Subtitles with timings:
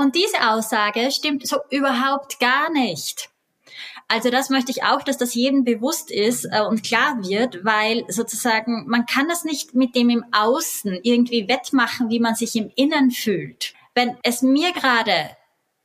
[0.00, 3.28] Und diese Aussage stimmt so überhaupt gar nicht.
[4.08, 8.06] Also das möchte ich auch, dass das jedem bewusst ist äh, und klar wird, weil
[8.08, 12.72] sozusagen man kann das nicht mit dem im Außen irgendwie wettmachen, wie man sich im
[12.76, 13.74] Innen fühlt.
[13.94, 15.36] Wenn es mir gerade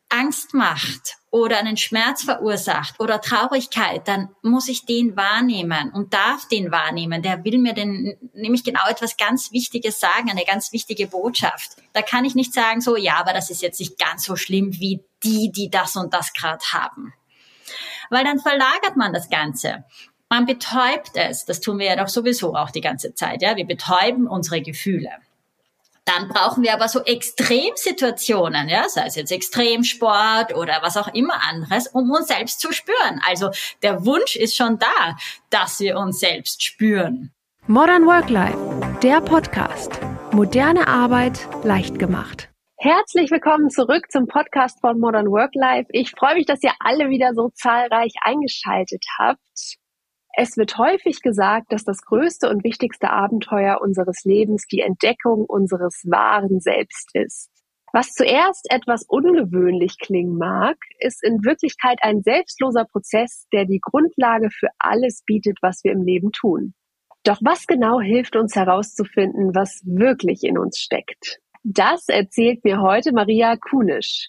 [0.08, 6.48] Angst macht oder einen Schmerz verursacht oder Traurigkeit, dann muss ich den wahrnehmen und darf
[6.48, 7.22] den wahrnehmen.
[7.22, 11.72] Der will mir denn nämlich genau etwas ganz Wichtiges sagen, eine ganz wichtige Botschaft.
[11.92, 14.80] Da kann ich nicht sagen so, ja, aber das ist jetzt nicht ganz so schlimm
[14.80, 17.14] wie die, die das und das gerade haben.
[18.10, 19.84] Weil dann verlagert man das Ganze.
[20.30, 21.44] Man betäubt es.
[21.44, 23.42] Das tun wir ja doch sowieso auch die ganze Zeit.
[23.42, 25.10] Ja, wir betäuben unsere Gefühle.
[26.06, 31.42] Dann brauchen wir aber so Extremsituationen, ja, sei es jetzt Extremsport oder was auch immer
[31.50, 33.22] anderes, um uns selbst zu spüren.
[33.28, 33.50] Also
[33.82, 35.18] der Wunsch ist schon da,
[35.50, 37.32] dass wir uns selbst spüren.
[37.66, 38.58] Modern Work Life,
[39.02, 40.00] der Podcast.
[40.32, 42.50] Moderne Arbeit leicht gemacht.
[42.78, 45.88] Herzlich willkommen zurück zum Podcast von Modern Work Life.
[45.90, 49.40] Ich freue mich, dass ihr alle wieder so zahlreich eingeschaltet habt.
[50.38, 56.04] Es wird häufig gesagt, dass das größte und wichtigste Abenteuer unseres Lebens die Entdeckung unseres
[56.06, 57.50] wahren Selbst ist.
[57.94, 64.50] Was zuerst etwas ungewöhnlich klingen mag, ist in Wirklichkeit ein selbstloser Prozess, der die Grundlage
[64.52, 66.74] für alles bietet, was wir im Leben tun.
[67.24, 71.40] Doch was genau hilft uns herauszufinden, was wirklich in uns steckt?
[71.64, 74.28] Das erzählt mir heute Maria Kunisch.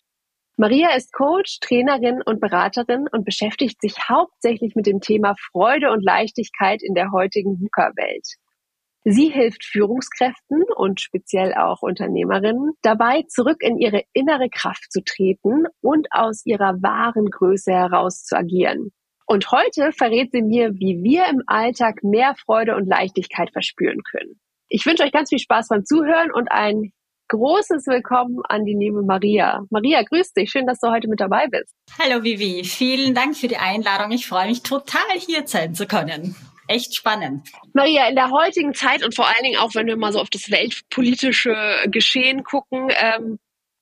[0.59, 6.03] Maria ist Coach, Trainerin und Beraterin und beschäftigt sich hauptsächlich mit dem Thema Freude und
[6.03, 8.27] Leichtigkeit in der heutigen VUCA-Welt.
[9.05, 15.65] Sie hilft Führungskräften und speziell auch Unternehmerinnen dabei, zurück in ihre innere Kraft zu treten
[15.83, 18.93] und aus ihrer wahren Größe heraus zu agieren.
[19.27, 24.41] Und heute verrät sie mir, wie wir im Alltag mehr Freude und Leichtigkeit verspüren können.
[24.69, 26.93] Ich wünsche euch ganz viel Spaß beim Zuhören und ein
[27.29, 29.65] großes Willkommen an die liebe Maria.
[29.71, 30.51] Maria, grüß dich.
[30.51, 31.75] Schön, dass du heute mit dabei bist.
[31.99, 32.65] Hallo Vivi.
[32.65, 34.13] Vielen Dank für die Einladung.
[34.13, 36.37] Ich freue mich total hier sein zu können.
[36.69, 37.49] Echt spannend.
[37.75, 40.31] Maria, in der heutigen Zeit und vor allen Dingen auch, wenn wir mal so auf
[40.31, 41.55] das weltpolitische
[41.87, 43.39] Geschehen gucken, ähm,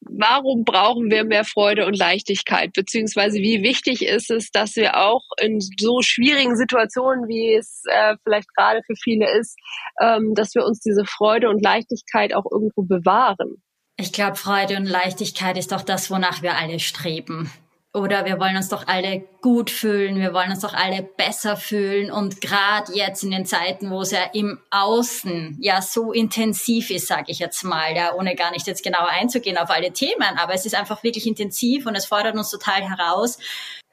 [0.08, 2.72] warum brauchen wir mehr Freude und Leichtigkeit?
[2.72, 8.16] Beziehungsweise wie wichtig ist es, dass wir auch in so schwierigen Situationen, wie es äh,
[8.22, 9.56] vielleicht gerade für viele ist,
[10.00, 13.62] ähm, dass wir uns diese Freude und Leichtigkeit auch irgendwo bewahren?
[13.96, 17.50] Ich glaube, Freude und Leichtigkeit ist doch das, wonach wir alle streben.
[17.94, 22.10] Oder wir wollen uns doch alle gut fühlen, wir wollen uns doch alle besser fühlen.
[22.10, 27.06] Und gerade jetzt in den Zeiten, wo es ja im Außen ja so intensiv ist,
[27.06, 30.54] sage ich jetzt mal, ja, ohne gar nicht jetzt genauer einzugehen auf alle Themen, aber
[30.54, 33.38] es ist einfach wirklich intensiv und es fordert uns total heraus,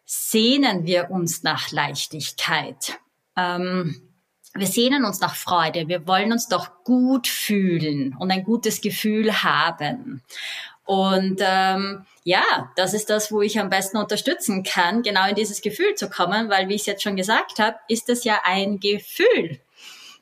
[0.03, 2.97] sehnen wir uns nach Leichtigkeit.
[3.37, 4.01] Ähm,
[4.53, 5.87] wir sehnen uns nach Freude.
[5.87, 10.23] Wir wollen uns doch gut fühlen und ein gutes Gefühl haben.
[10.85, 15.61] Und ähm, ja, das ist das, wo ich am besten unterstützen kann, genau in dieses
[15.61, 18.79] Gefühl zu kommen, weil, wie ich es jetzt schon gesagt habe, ist es ja ein
[18.79, 19.59] Gefühl.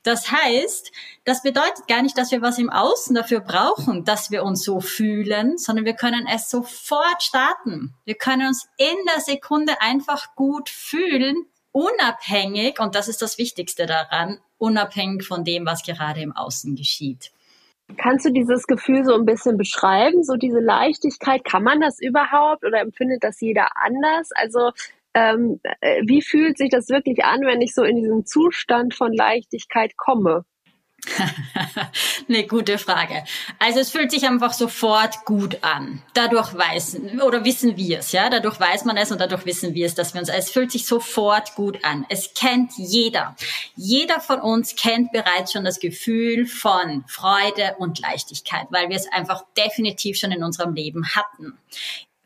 [0.03, 0.91] Das heißt,
[1.25, 4.79] das bedeutet gar nicht, dass wir was im Außen dafür brauchen, dass wir uns so
[4.79, 7.93] fühlen, sondern wir können es sofort starten.
[8.05, 13.85] Wir können uns in der Sekunde einfach gut fühlen, unabhängig, und das ist das Wichtigste
[13.85, 17.31] daran, unabhängig von dem, was gerade im Außen geschieht.
[17.97, 21.43] Kannst du dieses Gefühl so ein bisschen beschreiben, so diese Leichtigkeit?
[21.43, 24.29] Kann man das überhaupt oder empfindet das jeder anders?
[24.33, 24.71] Also
[25.13, 29.11] ähm, äh, wie fühlt sich das wirklich an, wenn ich so in diesen Zustand von
[29.11, 30.45] Leichtigkeit komme?
[32.27, 33.23] Eine gute Frage.
[33.57, 36.01] Also es fühlt sich einfach sofort gut an.
[36.13, 38.29] Dadurch weiß oder wissen wir es, ja.
[38.29, 40.29] Dadurch weiß man es und dadurch wissen wir es, dass wir uns.
[40.29, 42.05] Es fühlt sich sofort gut an.
[42.09, 43.35] Es kennt jeder.
[43.75, 49.11] Jeder von uns kennt bereits schon das Gefühl von Freude und Leichtigkeit, weil wir es
[49.11, 51.57] einfach definitiv schon in unserem Leben hatten.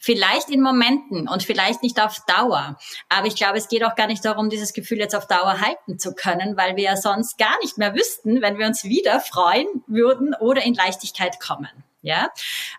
[0.06, 2.78] Vielleicht in Momenten und vielleicht nicht auf Dauer.
[3.08, 5.98] Aber ich glaube, es geht auch gar nicht darum, dieses Gefühl jetzt auf Dauer halten
[5.98, 9.66] zu können, weil wir ja sonst gar nicht mehr wüssten, wenn wir uns wieder freuen
[9.88, 11.70] würden oder in Leichtigkeit kommen.
[12.02, 12.32] Ja,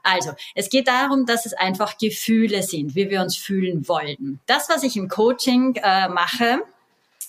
[0.03, 4.41] also es geht darum, dass es einfach Gefühle sind, wie wir uns fühlen wollen.
[4.45, 6.59] Das, was ich im Coaching äh, mache,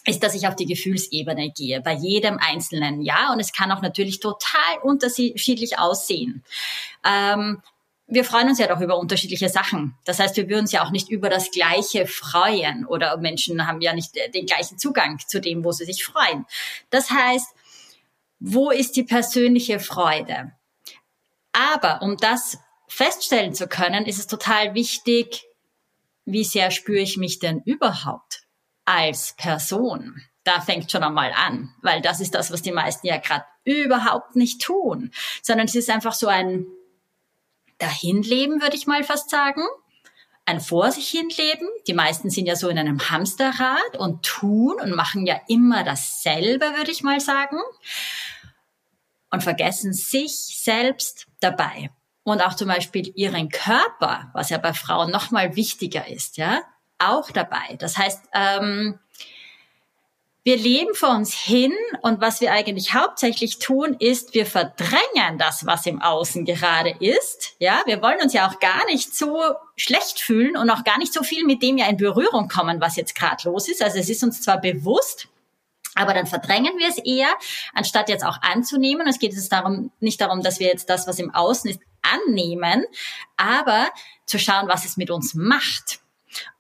[0.06, 3.82] ist, dass ich auf die Gefühlsebene gehe, bei jedem Einzelnen, ja, und es kann auch
[3.82, 6.44] natürlich total unterschiedlich aussehen.
[7.06, 7.62] Ähm,
[8.08, 9.98] wir freuen uns ja doch über unterschiedliche Sachen.
[10.04, 13.82] Das heißt, wir würden uns ja auch nicht über das Gleiche freuen oder Menschen haben
[13.82, 16.46] ja nicht äh, den gleichen Zugang zu dem, wo sie sich freuen.
[16.92, 17.48] Das heißt,
[18.40, 20.52] wo ist die persönliche Freude?
[21.52, 25.46] Aber um das feststellen zu können, ist es total wichtig,
[26.26, 28.44] wie sehr spüre ich mich denn überhaupt
[28.84, 30.22] als Person?
[30.44, 34.36] Da fängt schon einmal an, weil das ist das, was die meisten ja gerade überhaupt
[34.36, 35.12] nicht tun,
[35.42, 36.68] sondern es ist einfach so ein
[37.78, 39.62] dahin leben, würde ich mal fast sagen.
[40.46, 41.68] Ein vor sich hin leben.
[41.88, 46.66] Die meisten sind ja so in einem Hamsterrad und tun und machen ja immer dasselbe,
[46.78, 47.58] würde ich mal sagen.
[49.32, 51.90] Und vergessen sich selbst dabei.
[52.24, 56.62] Und auch zum Beispiel ihren Körper, was ja bei Frauen nochmal wichtiger ist, ja,
[56.98, 57.76] auch dabei.
[57.80, 59.00] Das heißt, ähm,
[60.46, 65.66] wir leben vor uns hin und was wir eigentlich hauptsächlich tun, ist, wir verdrängen das,
[65.66, 67.56] was im Außen gerade ist.
[67.58, 71.14] Ja, wir wollen uns ja auch gar nicht so schlecht fühlen und auch gar nicht
[71.14, 73.82] so viel mit dem ja in Berührung kommen, was jetzt gerade los ist.
[73.82, 75.30] Also es ist uns zwar bewusst,
[75.96, 77.34] aber dann verdrängen wir es eher,
[77.74, 79.08] anstatt jetzt auch anzunehmen.
[79.08, 82.86] Es geht jetzt darum, nicht darum, dass wir jetzt das, was im Außen ist, annehmen,
[83.36, 83.90] aber
[84.28, 86.02] zu schauen, was es mit uns macht.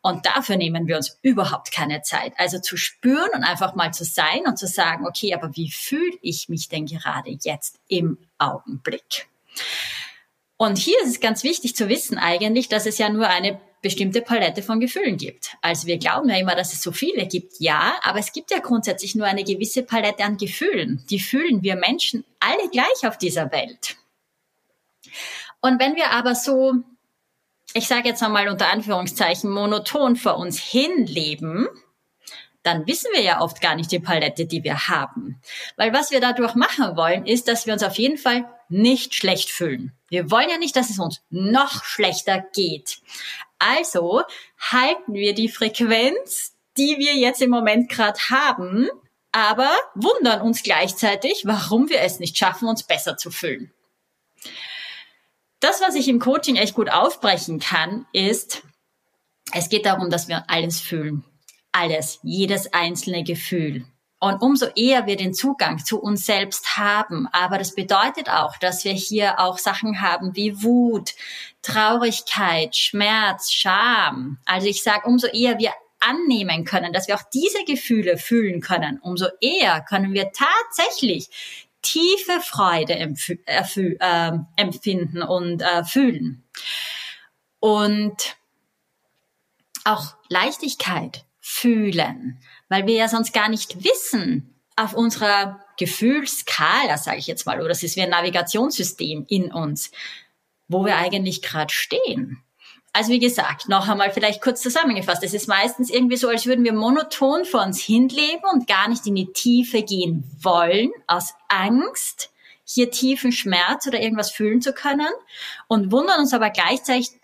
[0.01, 2.33] Und dafür nehmen wir uns überhaupt keine Zeit.
[2.37, 6.17] Also zu spüren und einfach mal zu sein und zu sagen, okay, aber wie fühle
[6.21, 9.27] ich mich denn gerade jetzt im Augenblick?
[10.57, 14.21] Und hier ist es ganz wichtig zu wissen eigentlich, dass es ja nur eine bestimmte
[14.21, 15.57] Palette von Gefühlen gibt.
[15.61, 18.59] Also wir glauben ja immer, dass es so viele gibt, ja, aber es gibt ja
[18.59, 21.03] grundsätzlich nur eine gewisse Palette an Gefühlen.
[21.09, 23.97] Die fühlen wir Menschen alle gleich auf dieser Welt.
[25.61, 26.73] Und wenn wir aber so
[27.75, 31.67] ich sage jetzt einmal unter Anführungszeichen, monoton vor uns hinleben,
[32.63, 35.41] dann wissen wir ja oft gar nicht die Palette, die wir haben.
[35.75, 39.51] Weil was wir dadurch machen wollen, ist, dass wir uns auf jeden Fall nicht schlecht
[39.51, 39.91] fühlen.
[40.07, 42.99] Wir wollen ja nicht, dass es uns noch schlechter geht.
[43.59, 44.21] Also
[44.57, 48.87] halten wir die Frequenz, die wir jetzt im Moment gerade haben,
[49.33, 53.73] aber wundern uns gleichzeitig, warum wir es nicht schaffen, uns besser zu fühlen
[55.65, 58.61] das, was ich im Coaching echt gut aufbrechen kann, ist,
[59.51, 61.23] es geht darum, dass wir alles fühlen.
[61.71, 63.85] Alles, jedes einzelne Gefühl.
[64.19, 68.85] Und umso eher wir den Zugang zu uns selbst haben, aber das bedeutet auch, dass
[68.85, 71.15] wir hier auch Sachen haben wie Wut,
[71.61, 74.37] Traurigkeit, Schmerz, Scham.
[74.45, 78.99] Also ich sage, umso eher wir annehmen können, dass wir auch diese Gefühle fühlen können,
[79.01, 86.43] umso eher können wir tatsächlich tiefe Freude äh, empfinden und äh, fühlen.
[87.59, 88.35] Und
[89.83, 92.39] auch Leichtigkeit fühlen,
[92.69, 97.69] weil wir ja sonst gar nicht wissen, auf unserer Gefühlskala, sage ich jetzt mal, oder
[97.69, 99.91] es ist wie ein Navigationssystem in uns,
[100.67, 102.43] wo wir eigentlich gerade stehen.
[102.95, 105.21] Also wie gesagt, noch einmal vielleicht kurz zusammengefasst.
[105.21, 109.05] Es ist meistens irgendwie so, als würden wir monoton vor uns hinleben und gar nicht
[109.05, 112.31] in die Tiefe gehen wollen, aus Angst,
[112.63, 115.09] hier tiefen Schmerz oder irgendwas fühlen zu können
[115.67, 117.19] und wundern uns aber gleichzeitig,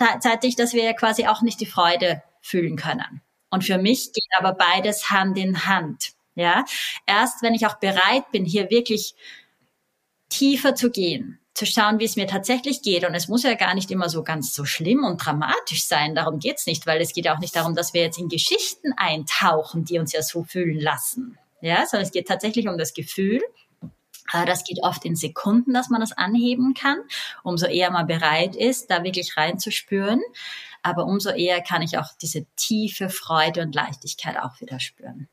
[0.57, 3.21] dass wir ja quasi auch nicht die Freude fühlen können.
[3.49, 6.11] Und für mich geht aber beides Hand in Hand.
[6.35, 6.65] Ja,
[7.05, 9.15] erst wenn ich auch bereit bin, hier wirklich
[10.27, 13.05] tiefer zu gehen, zu schauen, wie es mir tatsächlich geht.
[13.05, 16.15] Und es muss ja gar nicht immer so ganz so schlimm und dramatisch sein.
[16.15, 18.93] Darum geht's nicht, weil es geht ja auch nicht darum, dass wir jetzt in Geschichten
[18.95, 21.37] eintauchen, die uns ja so fühlen lassen.
[21.61, 23.41] Ja, sondern es geht tatsächlich um das Gefühl.
[24.33, 26.97] Äh, das geht oft in Sekunden, dass man das anheben kann.
[27.43, 30.21] Umso eher man bereit ist, da wirklich reinzuspüren.
[30.83, 35.27] Aber umso eher kann ich auch diese tiefe Freude und Leichtigkeit auch wieder spüren.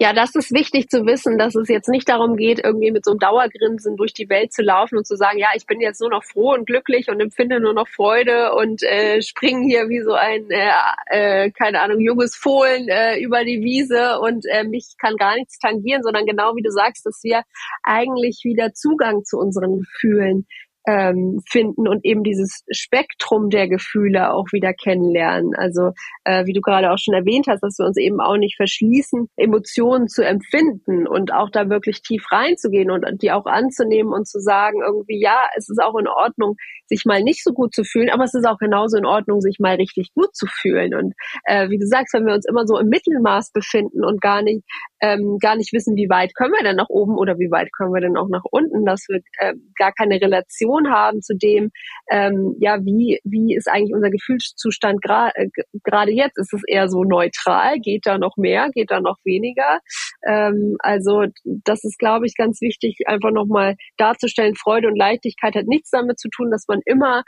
[0.00, 3.12] Ja, das ist wichtig zu wissen, dass es jetzt nicht darum geht, irgendwie mit so
[3.12, 6.10] einem Dauergrinsen durch die Welt zu laufen und zu sagen, ja, ich bin jetzt nur
[6.10, 10.12] noch froh und glücklich und empfinde nur noch Freude und äh, springe hier wie so
[10.12, 10.70] ein, äh,
[11.06, 15.58] äh, keine Ahnung, junges Fohlen äh, über die Wiese und äh, mich kann gar nichts
[15.58, 17.42] tangieren, sondern genau wie du sagst, dass wir
[17.82, 20.46] eigentlich wieder Zugang zu unseren Gefühlen
[20.86, 25.54] ähm, finden und eben dieses Spektrum der Gefühle auch wieder kennenlernen.
[25.56, 25.92] Also
[26.24, 29.28] äh, wie du gerade auch schon erwähnt hast, dass wir uns eben auch nicht verschließen,
[29.36, 34.40] Emotionen zu empfinden und auch da wirklich tief reinzugehen und die auch anzunehmen und zu
[34.40, 38.10] sagen, irgendwie, ja, es ist auch in Ordnung, sich mal nicht so gut zu fühlen,
[38.10, 40.94] aber es ist auch genauso in Ordnung, sich mal richtig gut zu fühlen.
[40.94, 41.14] Und
[41.44, 44.62] äh, wie du sagst, wenn wir uns immer so im Mittelmaß befinden und gar nicht,
[45.00, 47.94] ähm, gar nicht wissen, wie weit können wir denn nach oben oder wie weit können
[47.94, 51.70] wir denn auch nach unten, dass wir äh, gar keine Relation Relation haben zu dem,
[52.10, 55.46] ähm, ja, wie, wie ist eigentlich unser Gefühlszustand äh,
[55.84, 56.38] gerade äh, jetzt?
[56.38, 57.78] Ist es eher so neutral?
[57.80, 58.68] Geht da noch mehr?
[58.72, 59.80] Geht da noch weniger?
[60.26, 65.66] Ähm, also das ist, glaube ich, ganz wichtig, einfach nochmal darzustellen, Freude und Leichtigkeit hat
[65.66, 67.22] nichts damit zu tun, dass man immer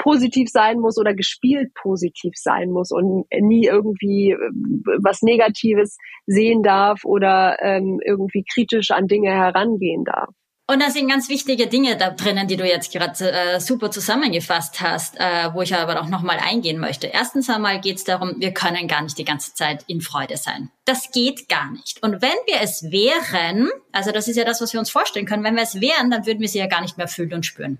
[0.00, 4.36] positiv sein muss oder gespielt positiv sein muss und nie irgendwie äh,
[5.02, 10.30] was Negatives sehen darf oder ähm, irgendwie kritisch an Dinge herangehen darf.
[10.70, 14.82] Und da sind ganz wichtige Dinge da drinnen, die du jetzt gerade äh, super zusammengefasst
[14.82, 17.06] hast, äh, wo ich aber auch nochmal eingehen möchte.
[17.06, 20.70] Erstens einmal geht es darum, wir können gar nicht die ganze Zeit in Freude sein.
[20.84, 22.02] Das geht gar nicht.
[22.02, 25.42] Und wenn wir es wären, also das ist ja das, was wir uns vorstellen können,
[25.42, 27.78] wenn wir es wären, dann würden wir sie ja gar nicht mehr fühlen und spüren.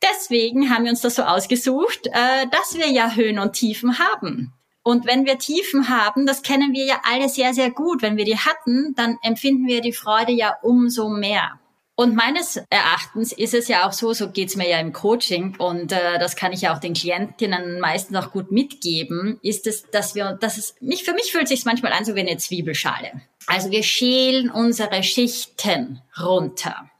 [0.00, 4.52] deswegen haben wir uns das so ausgesucht, äh, dass wir ja Höhen und Tiefen haben.
[4.84, 8.02] Und wenn wir Tiefen haben, das kennen wir ja alle sehr, sehr gut.
[8.02, 11.58] Wenn wir die hatten, dann empfinden wir die Freude ja umso mehr.
[11.96, 15.92] Und meines Erachtens ist es ja auch so, so geht's mir ja im Coaching und
[15.92, 20.16] äh, das kann ich ja auch den Klientinnen meistens auch gut mitgeben, ist es, dass
[20.16, 23.22] wir, dass es mich für mich fühlt sich manchmal an so wie eine Zwiebelschale.
[23.46, 26.90] Also wir schälen unsere Schichten runter.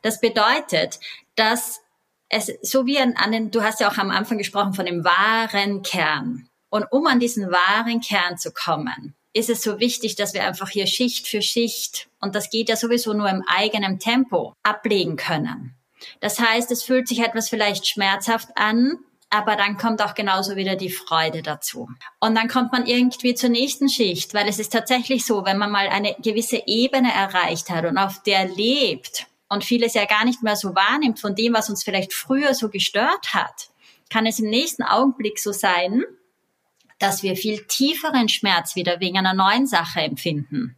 [0.00, 0.98] Das bedeutet,
[1.36, 1.82] dass
[2.30, 5.04] es so wie an, an den, du hast ja auch am Anfang gesprochen von dem
[5.04, 6.48] wahren Kern.
[6.70, 10.70] Und um an diesen wahren Kern zu kommen, ist es so wichtig, dass wir einfach
[10.70, 15.74] hier Schicht für Schicht, und das geht ja sowieso nur im eigenen Tempo, ablegen können.
[16.20, 18.98] Das heißt, es fühlt sich etwas vielleicht schmerzhaft an,
[19.30, 21.88] aber dann kommt auch genauso wieder die Freude dazu.
[22.18, 25.70] Und dann kommt man irgendwie zur nächsten Schicht, weil es ist tatsächlich so, wenn man
[25.70, 30.42] mal eine gewisse Ebene erreicht hat und auf der lebt und vieles ja gar nicht
[30.42, 33.68] mehr so wahrnimmt von dem, was uns vielleicht früher so gestört hat,
[34.08, 36.04] kann es im nächsten Augenblick so sein,
[36.98, 40.76] dass wir viel tieferen Schmerz wieder wegen einer neuen Sache empfinden.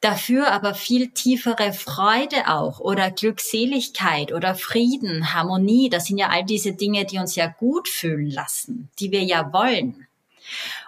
[0.00, 5.90] Dafür aber viel tiefere Freude auch oder Glückseligkeit oder Frieden, Harmonie.
[5.90, 9.52] Das sind ja all diese Dinge, die uns ja gut fühlen lassen, die wir ja
[9.52, 10.08] wollen.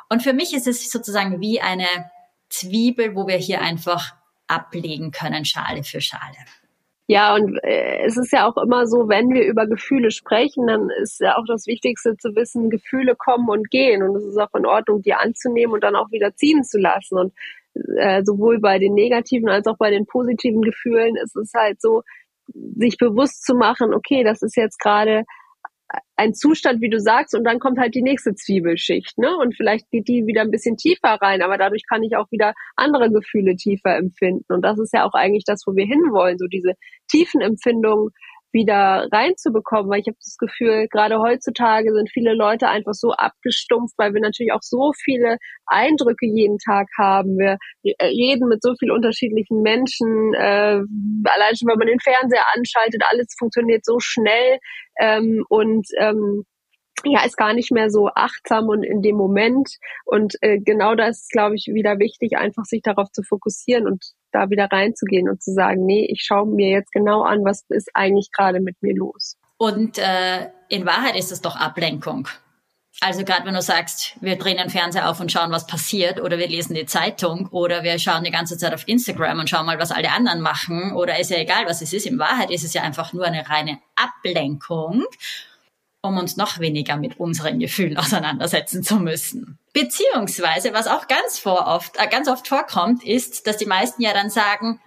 [0.08, 1.86] Und für mich ist es sozusagen wie eine
[2.48, 4.14] Zwiebel, wo wir hier einfach
[4.48, 6.36] ablegen können, Schale für Schale.
[7.06, 10.88] Ja, und äh, es ist ja auch immer so, wenn wir über Gefühle sprechen, dann
[11.02, 14.02] ist ja auch das Wichtigste zu wissen, Gefühle kommen und gehen.
[14.02, 17.18] Und es ist auch in Ordnung, die anzunehmen und dann auch wieder ziehen zu lassen.
[17.18, 17.34] Und
[17.98, 22.02] äh, sowohl bei den negativen als auch bei den positiven Gefühlen ist es halt so,
[22.76, 25.24] sich bewusst zu machen, okay, das ist jetzt gerade
[26.16, 29.36] ein Zustand, wie du sagst, und dann kommt halt die nächste Zwiebelschicht, ne?
[29.36, 32.54] Und vielleicht geht die wieder ein bisschen tiefer rein, aber dadurch kann ich auch wieder
[32.76, 34.52] andere Gefühle tiefer empfinden.
[34.52, 36.74] Und das ist ja auch eigentlich das, wo wir hinwollen, so diese
[37.08, 38.10] tiefen Empfindungen
[38.54, 43.94] wieder reinzubekommen, weil ich habe das Gefühl, gerade heutzutage sind viele Leute einfach so abgestumpft,
[43.98, 47.36] weil wir natürlich auch so viele Eindrücke jeden Tag haben.
[47.36, 47.58] Wir
[48.00, 50.80] reden mit so vielen unterschiedlichen Menschen, äh,
[51.24, 54.58] allein schon, wenn man den Fernseher anschaltet, alles funktioniert so schnell
[55.00, 56.44] ähm, und ähm,
[57.04, 59.68] ja, ist gar nicht mehr so achtsam und in dem Moment.
[60.04, 64.02] Und äh, genau das ist, glaube ich, wieder wichtig, einfach sich darauf zu fokussieren und
[64.34, 67.90] da wieder reinzugehen und zu sagen, nee, ich schaue mir jetzt genau an, was ist
[67.94, 69.36] eigentlich gerade mit mir los.
[69.56, 72.28] Und äh, in Wahrheit ist es doch Ablenkung.
[73.00, 76.38] Also gerade wenn du sagst, wir drehen den Fernseher auf und schauen, was passiert, oder
[76.38, 79.80] wir lesen die Zeitung, oder wir schauen die ganze Zeit auf Instagram und schauen mal,
[79.80, 82.06] was alle anderen machen, oder ist ja egal, was es ist.
[82.06, 85.04] In Wahrheit ist es ja einfach nur eine reine Ablenkung
[86.04, 89.58] um uns noch weniger mit unseren Gefühlen auseinandersetzen zu müssen.
[89.74, 94.14] Beziehungsweise, was auch ganz vor oft, äh, ganz oft vorkommt, ist, dass die meisten ja
[94.14, 94.80] dann sagen,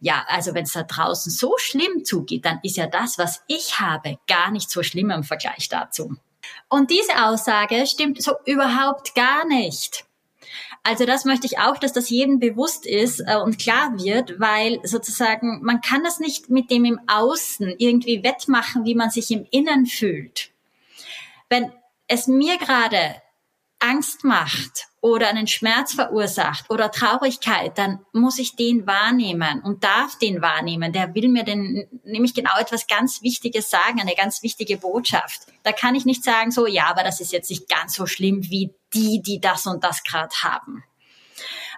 [0.00, 3.80] ja, also wenn es da draußen so schlimm zugeht, dann ist ja das, was ich
[3.80, 6.16] habe, gar nicht so schlimm im Vergleich dazu.
[6.70, 10.06] Und diese Aussage stimmt so überhaupt gar nicht.
[10.82, 14.80] Also das möchte ich auch, dass das jedem bewusst ist äh, und klar wird, weil
[14.84, 19.46] sozusagen man kann das nicht mit dem im Außen irgendwie wettmachen, wie man sich im
[19.50, 20.50] Innen fühlt.
[21.48, 21.72] Wenn
[22.06, 23.16] es mir gerade
[23.84, 30.16] Angst macht oder einen Schmerz verursacht oder Traurigkeit, dann muss ich den wahrnehmen und darf
[30.18, 30.94] den wahrnehmen.
[30.94, 35.42] Der will mir denn nämlich genau etwas ganz Wichtiges sagen, eine ganz wichtige Botschaft.
[35.62, 38.42] Da kann ich nicht sagen so, ja, aber das ist jetzt nicht ganz so schlimm
[38.44, 40.82] wie die, die das und das gerade haben.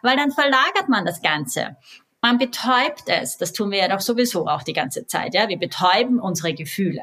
[0.02, 1.76] Weil dann verlagert man das Ganze.
[2.22, 3.36] Man betäubt es.
[3.36, 5.34] Das tun wir ja doch sowieso auch die ganze Zeit.
[5.34, 7.02] Ja, wir betäuben unsere Gefühle.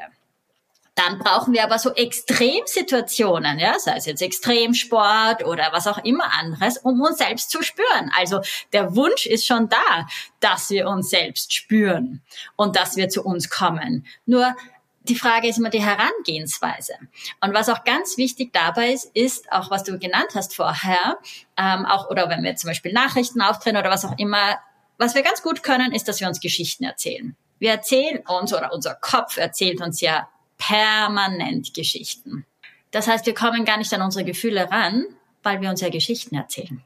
[0.94, 6.32] Dann brauchen wir aber so Extremsituationen, ja, sei es jetzt Extremsport oder was auch immer
[6.32, 8.12] anderes, um uns selbst zu spüren.
[8.16, 8.40] Also
[8.72, 10.06] der Wunsch ist schon da,
[10.38, 12.22] dass wir uns selbst spüren
[12.54, 14.06] und dass wir zu uns kommen.
[14.24, 14.54] Nur
[15.08, 16.94] die Frage ist immer die Herangehensweise.
[17.40, 21.18] Und was auch ganz wichtig dabei ist, ist auch, was du genannt hast vorher,
[21.58, 24.58] ähm, auch oder wenn wir zum Beispiel Nachrichten auftreten oder was auch immer,
[24.96, 27.36] was wir ganz gut können, ist, dass wir uns Geschichten erzählen.
[27.58, 32.46] Wir erzählen uns oder unser Kopf erzählt uns ja permanent Geschichten.
[32.90, 35.04] Das heißt, wir kommen gar nicht an unsere Gefühle ran,
[35.42, 36.82] weil wir uns ja Geschichten erzählen.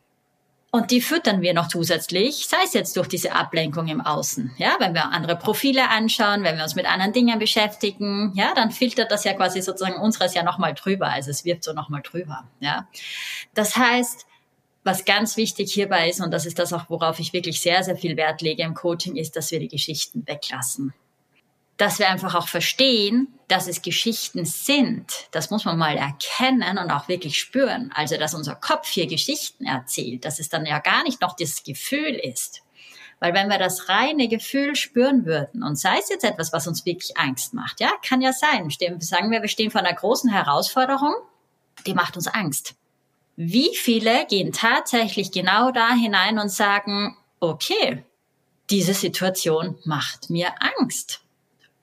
[0.70, 4.52] Und die füttern wir noch zusätzlich, sei es jetzt durch diese Ablenkung im Außen.
[4.58, 8.70] Ja, wenn wir andere Profile anschauen, wenn wir uns mit anderen Dingen beschäftigen, ja, dann
[8.70, 11.08] filtert das ja quasi sozusagen unseres ja nochmal drüber.
[11.08, 12.44] Also es wirkt so nochmal drüber.
[12.60, 12.86] Ja,
[13.54, 14.26] das heißt,
[14.84, 17.96] was ganz wichtig hierbei ist, und das ist das auch, worauf ich wirklich sehr, sehr
[17.96, 20.92] viel Wert lege im Coaching, ist, dass wir die Geschichten weglassen
[21.78, 25.28] dass wir einfach auch verstehen, dass es Geschichten sind.
[25.30, 27.90] Das muss man mal erkennen und auch wirklich spüren.
[27.94, 31.62] Also, dass unser Kopf hier Geschichten erzählt, dass es dann ja gar nicht noch das
[31.62, 32.62] Gefühl ist.
[33.20, 36.84] Weil wenn wir das reine Gefühl spüren würden, und sei es jetzt etwas, was uns
[36.84, 38.68] wirklich Angst macht, ja, kann ja sein,
[39.00, 41.14] sagen wir, wir stehen vor einer großen Herausforderung,
[41.86, 42.74] die macht uns Angst.
[43.36, 48.04] Wie viele gehen tatsächlich genau da hinein und sagen, okay,
[48.70, 51.22] diese Situation macht mir Angst.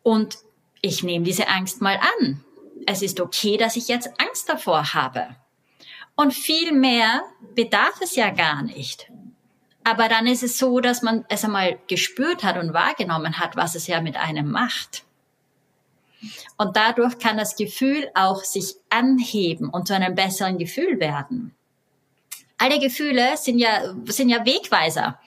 [0.05, 0.37] Und
[0.81, 2.45] ich nehme diese Angst mal an.
[2.85, 5.35] Es ist okay, dass ich jetzt Angst davor habe.
[6.15, 7.23] Und viel mehr
[7.55, 9.11] bedarf es ja gar nicht.
[9.83, 13.73] Aber dann ist es so, dass man es einmal gespürt hat und wahrgenommen hat, was
[13.73, 15.05] es ja mit einem macht.
[16.55, 21.55] Und dadurch kann das Gefühl auch sich anheben und zu einem besseren Gefühl werden.
[22.59, 25.19] Alle Gefühle sind ja, sind ja Wegweiser.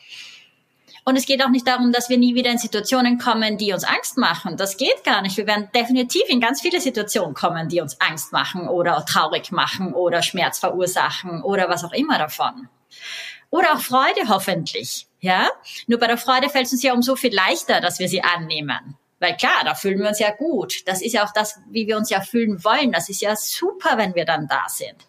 [1.08, 3.82] Und es geht auch nicht darum, dass wir nie wieder in Situationen kommen, die uns
[3.82, 4.58] Angst machen.
[4.58, 5.38] Das geht gar nicht.
[5.38, 9.94] Wir werden definitiv in ganz viele Situationen kommen, die uns Angst machen oder traurig machen
[9.94, 12.68] oder Schmerz verursachen oder was auch immer davon.
[13.48, 15.06] Oder auch Freude hoffentlich.
[15.20, 15.48] Ja?
[15.86, 18.22] Nur bei der Freude fällt es uns ja um so viel leichter, dass wir sie
[18.22, 18.98] annehmen.
[19.20, 20.86] Weil klar, da fühlen wir uns ja gut.
[20.86, 22.92] Das ist ja auch das, wie wir uns ja fühlen wollen.
[22.92, 25.06] Das ist ja super, wenn wir dann da sind.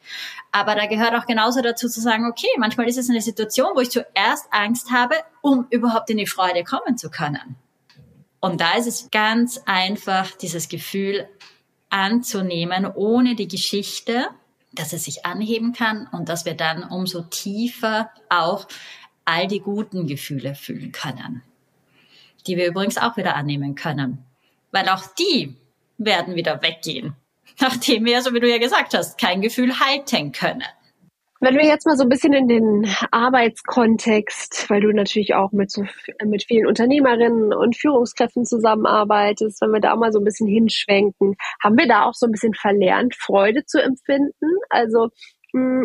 [0.51, 3.82] Aber da gehört auch genauso dazu zu sagen, okay, manchmal ist es eine Situation, wo
[3.82, 7.56] ich zuerst Angst habe, um überhaupt in die Freude kommen zu können.
[8.39, 11.28] Und da ist es ganz einfach, dieses Gefühl
[11.89, 14.28] anzunehmen, ohne die Geschichte,
[14.72, 18.68] dass es sich anheben kann und dass wir dann umso tiefer auch
[19.25, 21.44] all die guten Gefühle fühlen können
[22.48, 24.25] die wir übrigens auch wieder annehmen können.
[24.72, 25.55] Weil auch die
[25.98, 27.15] werden wieder weggehen,
[27.60, 30.63] nachdem wir, so wie du ja gesagt hast, kein Gefühl halten können.
[31.41, 35.72] Wenn wir jetzt mal so ein bisschen in den Arbeitskontext, weil du natürlich auch mit,
[35.72, 35.86] so,
[36.25, 41.77] mit vielen Unternehmerinnen und Führungskräften zusammenarbeitest, wenn wir da mal so ein bisschen hinschwenken, haben
[41.77, 44.58] wir da auch so ein bisschen verlernt, Freude zu empfinden?
[44.69, 45.12] Also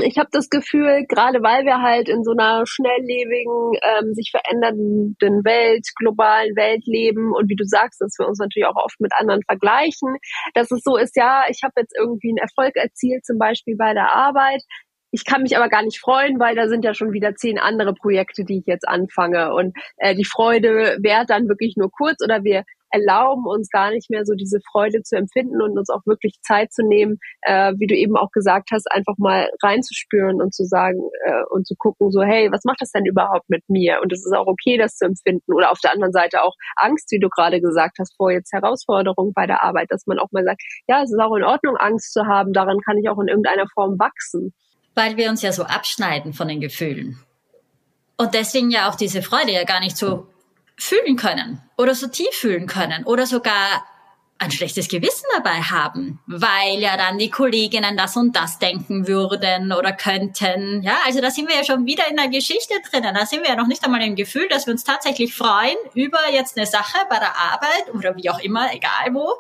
[0.03, 5.45] ich habe das Gefühl, gerade weil wir halt in so einer schnelllebigen, ähm, sich verändernden
[5.45, 9.13] Welt, globalen Welt leben und wie du sagst, dass wir uns natürlich auch oft mit
[9.19, 10.17] anderen vergleichen,
[10.53, 13.95] dass es so ist, ja, ich habe jetzt irgendwie einen Erfolg erzielt, zum Beispiel bei
[13.95, 14.63] der Arbeit.
[15.11, 17.95] Ich kann mich aber gar nicht freuen, weil da sind ja schon wieder zehn andere
[17.95, 19.55] Projekte, die ich jetzt anfange.
[19.55, 24.09] Und äh, die Freude währt dann wirklich nur kurz oder wir erlauben uns gar nicht
[24.09, 27.89] mehr so diese Freude zu empfinden und uns auch wirklich Zeit zu nehmen, äh, wie
[27.89, 32.13] du eben auch gesagt hast, einfach mal reinzuspüren und zu sagen äh, und zu gucken,
[32.13, 33.99] so hey, was macht das denn überhaupt mit mir?
[34.01, 35.53] Und es ist auch okay, das zu empfinden.
[35.53, 39.33] Oder auf der anderen Seite auch Angst, wie du gerade gesagt hast, vor jetzt Herausforderungen
[39.35, 42.13] bei der Arbeit, dass man auch mal sagt, ja, es ist auch in Ordnung, Angst
[42.13, 44.55] zu haben, daran kann ich auch in irgendeiner Form wachsen.
[44.95, 47.19] Weil wir uns ja so abschneiden von den Gefühlen.
[48.17, 50.29] Und deswegen ja auch diese Freude ja gar nicht so
[50.77, 53.85] fühlen können oder so tief fühlen können oder sogar
[54.39, 59.73] ein schlechtes Gewissen dabei haben, weil ja dann die Kolleginnen das und das denken würden
[59.73, 60.83] oder könnten.
[60.83, 63.15] Ja, also da sind wir ja schon wieder in der Geschichte drinnen.
[63.15, 66.19] Da sind wir ja noch nicht einmal im Gefühl, dass wir uns tatsächlich freuen über
[66.33, 69.35] jetzt eine Sache bei der Arbeit oder wie auch immer, egal wo.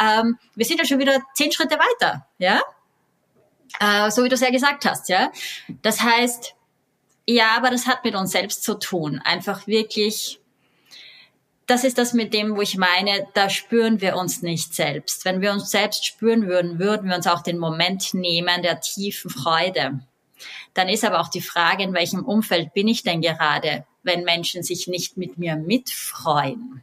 [0.00, 2.26] Ähm, wir sind ja schon wieder zehn Schritte weiter.
[2.38, 2.62] Ja,
[3.78, 5.08] äh, so wie du es ja gesagt hast.
[5.10, 5.30] Ja,
[5.82, 6.54] das heißt,
[7.26, 9.20] ja, aber das hat mit uns selbst zu tun.
[9.22, 10.39] Einfach wirklich
[11.70, 15.24] das ist das mit dem, wo ich meine, da spüren wir uns nicht selbst.
[15.24, 19.30] Wenn wir uns selbst spüren würden, würden wir uns auch den Moment nehmen der tiefen
[19.30, 20.00] Freude.
[20.74, 24.64] Dann ist aber auch die Frage, in welchem Umfeld bin ich denn gerade, wenn Menschen
[24.64, 26.82] sich nicht mit mir mitfreuen?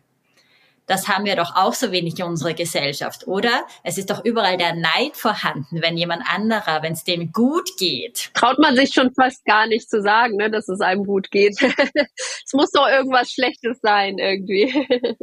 [0.88, 3.66] Das haben wir doch auch so wenig in unserer Gesellschaft, oder?
[3.84, 8.32] Es ist doch überall der Neid vorhanden, wenn jemand anderer, wenn es dem gut geht.
[8.34, 11.58] Traut man sich schon fast gar nicht zu sagen, ne, dass es einem gut geht.
[12.46, 14.88] es muss doch irgendwas Schlechtes sein irgendwie.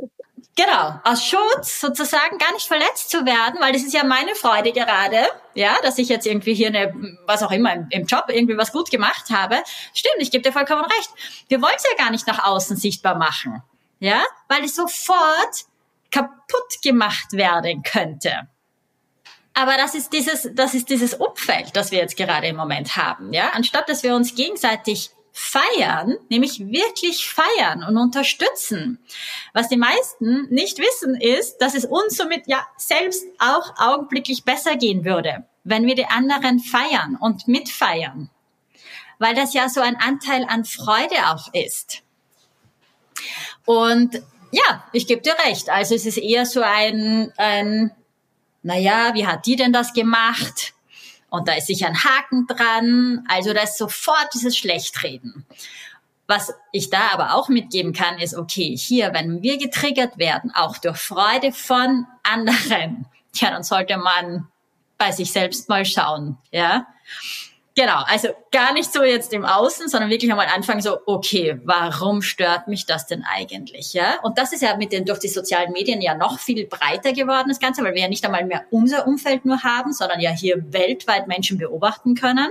[0.57, 4.70] Genau, aus Schutz sozusagen gar nicht verletzt zu werden, weil das ist ja meine Freude
[4.70, 5.16] gerade,
[5.55, 6.94] ja, dass ich jetzt irgendwie hier eine,
[7.27, 9.57] was auch immer im, im Job irgendwie was gut gemacht habe.
[9.94, 11.11] Stimmt, ich gebe dir vollkommen recht.
[11.48, 13.64] Wir wollen es ja gar nicht nach außen sichtbar machen
[14.04, 15.64] ja, weil es sofort
[16.10, 18.48] kaputt gemacht werden könnte.
[19.54, 23.32] Aber das ist dieses, das ist dieses Umfeld, das wir jetzt gerade im Moment haben,
[23.32, 23.52] ja.
[23.54, 28.98] Anstatt dass wir uns gegenseitig feiern, nämlich wirklich feiern und unterstützen.
[29.54, 34.76] Was die meisten nicht wissen ist, dass es uns somit ja selbst auch augenblicklich besser
[34.76, 38.28] gehen würde, wenn wir die anderen feiern und mitfeiern.
[39.18, 42.04] Weil das ja so ein Anteil an Freude auch ist.
[43.64, 45.70] Und ja, ich gebe dir recht.
[45.70, 47.90] Also es ist eher so ein, ein,
[48.62, 50.74] naja, wie hat die denn das gemacht?
[51.29, 53.24] Und da ist sicher ein Haken dran.
[53.29, 55.44] Also da ist sofort dieses Schlechtreden.
[56.27, 60.79] Was ich da aber auch mitgeben kann, ist, okay, hier, wenn wir getriggert werden, auch
[60.79, 64.46] durch Freude von anderen, ja, dann sollte man
[64.96, 66.87] bei sich selbst mal schauen, ja.
[67.76, 72.22] Genau, also gar nicht so jetzt im Außen, sondern wirklich einmal anfangen so, okay, warum
[72.22, 74.20] stört mich das denn eigentlich, ja?
[74.22, 77.48] Und das ist ja mit den, durch die sozialen Medien ja noch viel breiter geworden,
[77.48, 80.72] das Ganze, weil wir ja nicht einmal mehr unser Umfeld nur haben, sondern ja hier
[80.72, 82.48] weltweit Menschen beobachten können.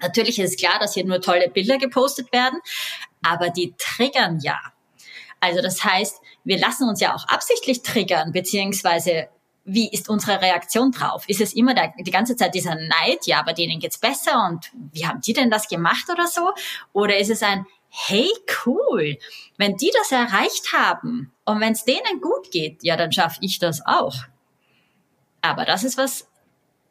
[0.00, 2.60] Natürlich ist klar, dass hier nur tolle Bilder gepostet werden,
[3.22, 4.58] aber die triggern ja.
[5.40, 9.28] Also das heißt, wir lassen uns ja auch absichtlich triggern, beziehungsweise
[9.64, 11.24] wie ist unsere Reaktion drauf?
[11.28, 14.70] Ist es immer der, die ganze Zeit dieser Neid, ja, bei denen geht's besser und
[14.92, 16.52] wie haben die denn das gemacht oder so?
[16.92, 18.28] Oder ist es ein, hey,
[18.64, 19.18] cool,
[19.56, 23.58] wenn die das erreicht haben und wenn es denen gut geht, ja, dann schaffe ich
[23.58, 24.14] das auch.
[25.42, 26.28] Aber das ist was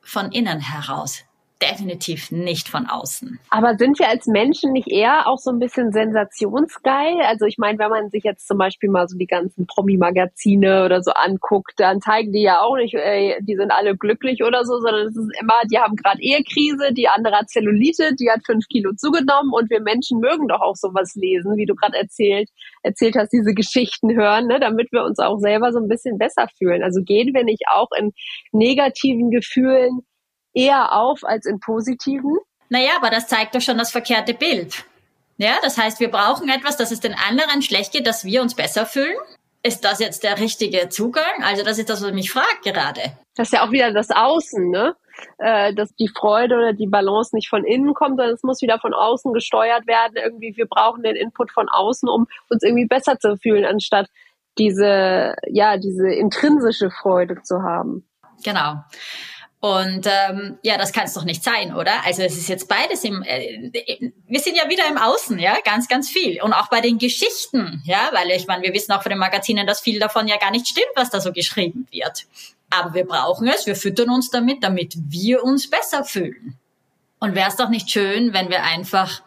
[0.01, 1.23] von innen heraus
[1.61, 3.39] definitiv nicht von außen.
[3.49, 7.21] Aber sind wir als Menschen nicht eher auch so ein bisschen sensationsgeil?
[7.21, 11.01] Also ich meine, wenn man sich jetzt zum Beispiel mal so die ganzen Promi-Magazine oder
[11.03, 14.79] so anguckt, dann zeigen die ja auch nicht, ey, die sind alle glücklich oder so,
[14.79, 18.67] sondern es ist immer, die haben gerade Ehekrise, die andere hat Zellulite, die hat fünf
[18.67, 22.49] Kilo zugenommen und wir Menschen mögen doch auch sowas lesen, wie du gerade erzählt,
[22.83, 26.47] erzählt hast, diese Geschichten hören, ne, damit wir uns auch selber so ein bisschen besser
[26.57, 26.83] fühlen.
[26.83, 28.13] Also gehen wir nicht auch in
[28.51, 30.01] negativen Gefühlen
[30.53, 32.37] eher auf als in positiven.
[32.69, 34.85] Naja, aber das zeigt doch schon das verkehrte Bild.
[35.37, 38.55] Ja, das heißt, wir brauchen etwas, dass es den anderen schlecht geht, dass wir uns
[38.55, 39.15] besser fühlen.
[39.63, 41.43] Ist das jetzt der richtige Zugang?
[41.43, 43.01] Also das ist das, was mich fragt gerade.
[43.35, 44.95] Das ist ja auch wieder das Außen, ne?
[45.37, 48.79] Äh, dass die Freude oder die Balance nicht von innen kommt, sondern es muss wieder
[48.79, 50.15] von außen gesteuert werden.
[50.15, 54.07] Irgendwie, wir brauchen den Input von außen, um uns irgendwie besser zu fühlen, anstatt
[54.57, 58.07] diese, ja, diese intrinsische Freude zu haben.
[58.43, 58.75] Genau.
[59.61, 62.05] Und ähm, ja, das kann es doch nicht sein, oder?
[62.05, 63.23] Also es ist jetzt beides im.
[63.23, 63.71] Äh,
[64.25, 66.41] wir sind ja wieder im Außen, ja, ganz, ganz viel.
[66.41, 69.67] Und auch bei den Geschichten, ja, weil ich meine, wir wissen auch von den Magazinen,
[69.67, 72.25] dass viel davon ja gar nicht stimmt, was da so geschrieben wird.
[72.69, 76.57] Aber wir brauchen es, wir füttern uns damit, damit wir uns besser fühlen.
[77.19, 79.23] Und wäre es doch nicht schön, wenn wir einfach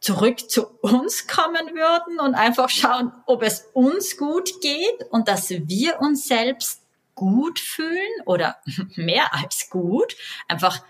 [0.00, 5.48] zurück zu uns kommen würden und einfach schauen, ob es uns gut geht und dass
[5.48, 6.81] wir uns selbst
[7.14, 8.56] gut fühlen oder
[8.96, 10.16] mehr als gut,
[10.48, 10.82] einfach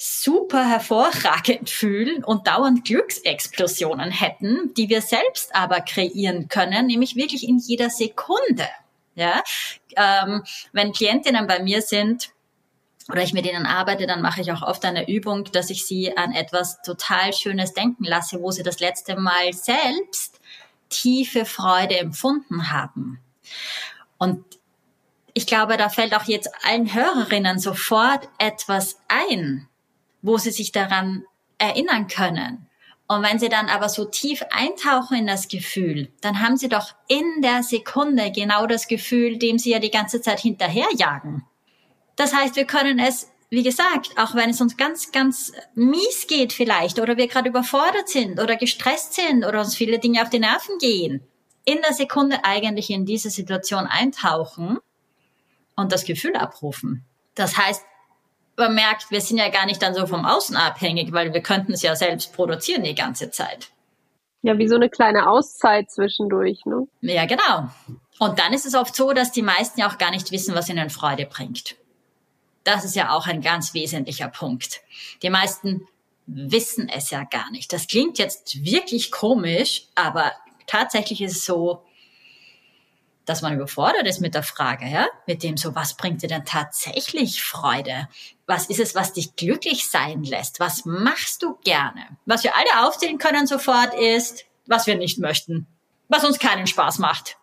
[0.00, 7.46] super hervorragend fühlen und dauernd Glücksexplosionen hätten, die wir selbst aber kreieren können, nämlich wirklich
[7.46, 8.68] in jeder Sekunde.
[9.16, 9.42] Ja,
[9.96, 12.30] ähm, wenn Klientinnen bei mir sind
[13.10, 16.16] oder ich mit ihnen arbeite, dann mache ich auch oft eine Übung, dass ich sie
[16.16, 20.40] an etwas total Schönes denken lasse, wo sie das letzte Mal selbst
[20.88, 23.18] tiefe Freude empfunden haben.
[24.18, 24.44] Und
[25.38, 29.68] ich glaube, da fällt auch jetzt allen Hörerinnen sofort etwas ein,
[30.20, 31.22] wo sie sich daran
[31.58, 32.66] erinnern können.
[33.06, 36.92] Und wenn sie dann aber so tief eintauchen in das Gefühl, dann haben sie doch
[37.06, 41.44] in der Sekunde genau das Gefühl, dem sie ja die ganze Zeit hinterherjagen.
[42.16, 46.52] Das heißt, wir können es, wie gesagt, auch wenn es uns ganz, ganz mies geht
[46.52, 50.40] vielleicht oder wir gerade überfordert sind oder gestresst sind oder uns viele Dinge auf die
[50.40, 51.22] Nerven gehen,
[51.64, 54.78] in der Sekunde eigentlich in diese Situation eintauchen
[55.78, 57.04] und das Gefühl abrufen.
[57.34, 57.84] Das heißt,
[58.56, 61.72] man merkt, wir sind ja gar nicht dann so vom Außen abhängig, weil wir könnten
[61.72, 63.70] es ja selbst produzieren die ganze Zeit.
[64.42, 66.88] Ja, wie so eine kleine Auszeit zwischendurch, ne?
[67.00, 67.70] Ja, genau.
[68.18, 70.68] Und dann ist es oft so, dass die meisten ja auch gar nicht wissen, was
[70.68, 71.76] ihnen Freude bringt.
[72.64, 74.80] Das ist ja auch ein ganz wesentlicher Punkt.
[75.22, 75.86] Die meisten
[76.26, 77.72] wissen es ja gar nicht.
[77.72, 80.32] Das klingt jetzt wirklich komisch, aber
[80.66, 81.84] tatsächlich ist es so,
[83.28, 86.44] dass man überfordert ist mit der Frage, ja, mit dem so, was bringt dir denn
[86.44, 88.08] tatsächlich Freude?
[88.46, 90.60] Was ist es, was dich glücklich sein lässt?
[90.60, 92.06] Was machst du gerne?
[92.26, 95.66] Was wir alle aufzählen können sofort ist, was wir nicht möchten,
[96.08, 97.36] was uns keinen Spaß macht.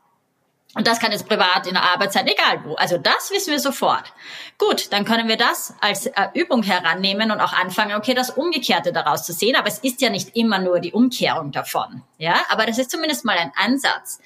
[0.76, 2.76] Und das kann jetzt privat in der Arbeitszeit, egal wo.
[2.76, 4.12] Also das wissen wir sofort.
[4.58, 8.92] Gut, dann können wir das als äh, Übung herannehmen und auch anfangen, okay, das Umgekehrte
[8.92, 9.56] daraus zu sehen.
[9.56, 12.02] Aber es ist ja nicht immer nur die Umkehrung davon.
[12.18, 14.20] Ja, aber das ist zumindest mal ein Ansatz.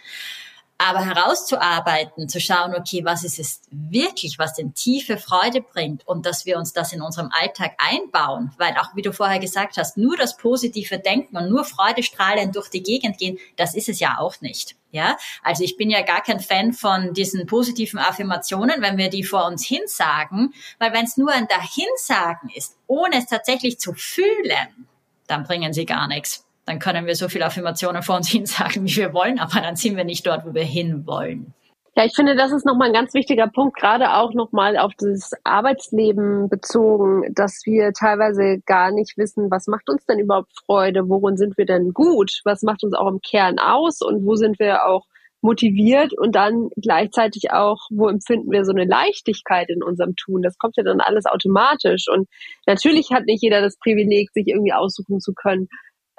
[0.82, 6.26] Aber herauszuarbeiten, zu schauen, okay, was ist es wirklich, was denn tiefe Freude bringt und
[6.26, 9.98] dass wir uns das in unserem Alltag einbauen, weil auch wie du vorher gesagt hast,
[9.98, 14.20] nur das positive Denken und nur Freudestrahlen durch die Gegend gehen, das ist es ja
[14.20, 14.78] auch nicht.
[14.92, 19.26] Ja, also ich bin ja gar kein Fan von diesen positiven Affirmationen, wenn wir die
[19.26, 24.88] vor uns hinsagen, weil wenn es nur ein Dahinsagen ist, ohne es tatsächlich zu fühlen,
[25.28, 28.86] dann bringen sie gar nichts dann können wir so viele Affirmationen vor uns hin sagen,
[28.86, 31.54] wie wir wollen, aber dann sind wir nicht dort, wo wir hin wollen.
[31.96, 35.32] Ja, ich finde, das ist nochmal ein ganz wichtiger Punkt, gerade auch nochmal auf das
[35.44, 41.36] Arbeitsleben bezogen, dass wir teilweise gar nicht wissen, was macht uns denn überhaupt Freude, worin
[41.36, 44.86] sind wir denn gut, was macht uns auch im Kern aus und wo sind wir
[44.86, 45.08] auch
[45.42, 50.42] motiviert und dann gleichzeitig auch, wo empfinden wir so eine Leichtigkeit in unserem Tun?
[50.42, 52.06] Das kommt ja dann alles automatisch.
[52.14, 52.28] Und
[52.66, 55.70] natürlich hat nicht jeder das Privileg, sich irgendwie aussuchen zu können,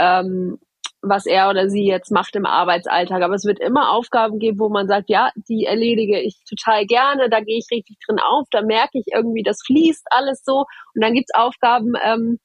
[0.00, 0.58] ähm,
[1.02, 3.22] was er oder sie jetzt macht im Arbeitsalltag.
[3.22, 7.30] Aber es wird immer Aufgaben geben, wo man sagt, ja, die erledige ich total gerne,
[7.30, 10.64] da gehe ich richtig drin auf, da merke ich irgendwie, das fließt alles so.
[10.94, 12.38] Und dann gibt's Aufgaben, ähm,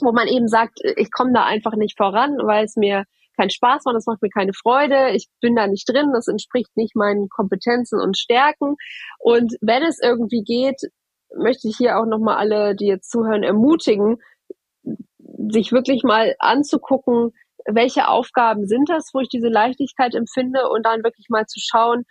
[0.00, 3.04] wo man eben sagt, ich komme da einfach nicht voran, weil es mir
[3.36, 6.76] keinen Spaß macht, das macht mir keine Freude, ich bin da nicht drin, das entspricht
[6.76, 8.76] nicht meinen Kompetenzen und Stärken.
[9.18, 10.80] Und wenn es irgendwie geht,
[11.36, 14.18] möchte ich hier auch nochmal alle, die jetzt zuhören, ermutigen,
[15.48, 17.32] sich wirklich mal anzugucken,
[17.66, 22.04] welche Aufgaben sind das, wo ich diese Leichtigkeit empfinde und dann wirklich mal zu schauen,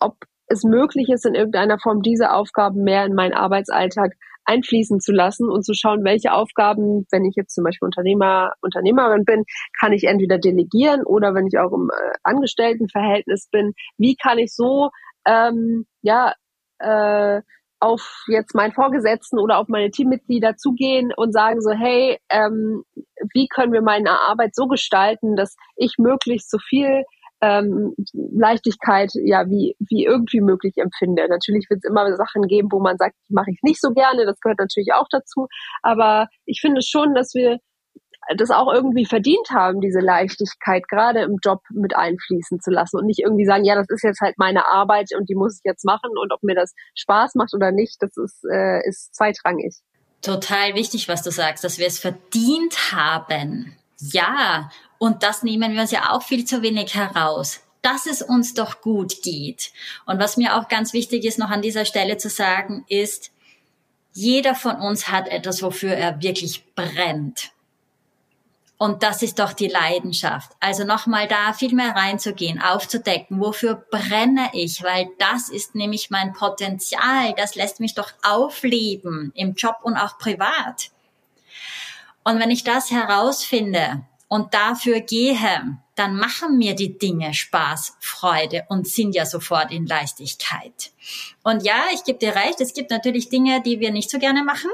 [0.00, 0.16] ob
[0.46, 4.12] es möglich ist, in irgendeiner Form diese Aufgaben mehr in meinen Arbeitsalltag
[4.44, 9.24] einfließen zu lassen und zu schauen, welche Aufgaben, wenn ich jetzt zum Beispiel Unternehmer, Unternehmerin
[9.24, 9.44] bin,
[9.78, 14.54] kann ich entweder delegieren oder wenn ich auch im äh, Angestelltenverhältnis bin, wie kann ich
[14.54, 14.90] so
[15.26, 16.34] ähm, ja
[16.78, 17.40] äh,
[17.80, 22.84] auf jetzt meinen Vorgesetzten oder auf meine Teammitglieder zugehen und sagen so, hey, ähm,
[23.32, 27.04] wie können wir meine Arbeit so gestalten, dass ich möglichst so viel
[27.40, 31.26] ähm, Leichtigkeit ja wie, wie irgendwie möglich empfinde.
[31.28, 34.40] Natürlich wird es immer Sachen geben, wo man sagt, mache ich nicht so gerne, das
[34.40, 35.48] gehört natürlich auch dazu.
[35.82, 37.58] Aber ich finde schon, dass wir
[38.36, 43.06] das auch irgendwie verdient haben, diese Leichtigkeit gerade im Job mit einfließen zu lassen und
[43.06, 45.84] nicht irgendwie sagen, ja, das ist jetzt halt meine Arbeit und die muss ich jetzt
[45.84, 49.76] machen und ob mir das Spaß macht oder nicht, das ist, äh, ist zweitrangig.
[50.22, 53.76] Total wichtig, was du sagst, dass wir es verdient haben.
[53.98, 58.54] Ja, und das nehmen wir uns ja auch viel zu wenig heraus, dass es uns
[58.54, 59.70] doch gut geht.
[60.06, 63.32] Und was mir auch ganz wichtig ist, noch an dieser Stelle zu sagen, ist,
[64.14, 67.50] jeder von uns hat etwas, wofür er wirklich brennt.
[68.84, 70.52] Und das ist doch die Leidenschaft.
[70.60, 76.34] Also nochmal da viel mehr reinzugehen, aufzudecken, wofür brenne ich, weil das ist nämlich mein
[76.34, 80.90] Potenzial, das lässt mich doch aufleben im Job und auch privat.
[82.24, 88.66] Und wenn ich das herausfinde und dafür gehe, dann machen mir die Dinge Spaß, Freude
[88.68, 90.92] und sind ja sofort in Leichtigkeit.
[91.42, 94.44] Und ja, ich gebe dir recht, es gibt natürlich Dinge, die wir nicht so gerne
[94.44, 94.70] machen,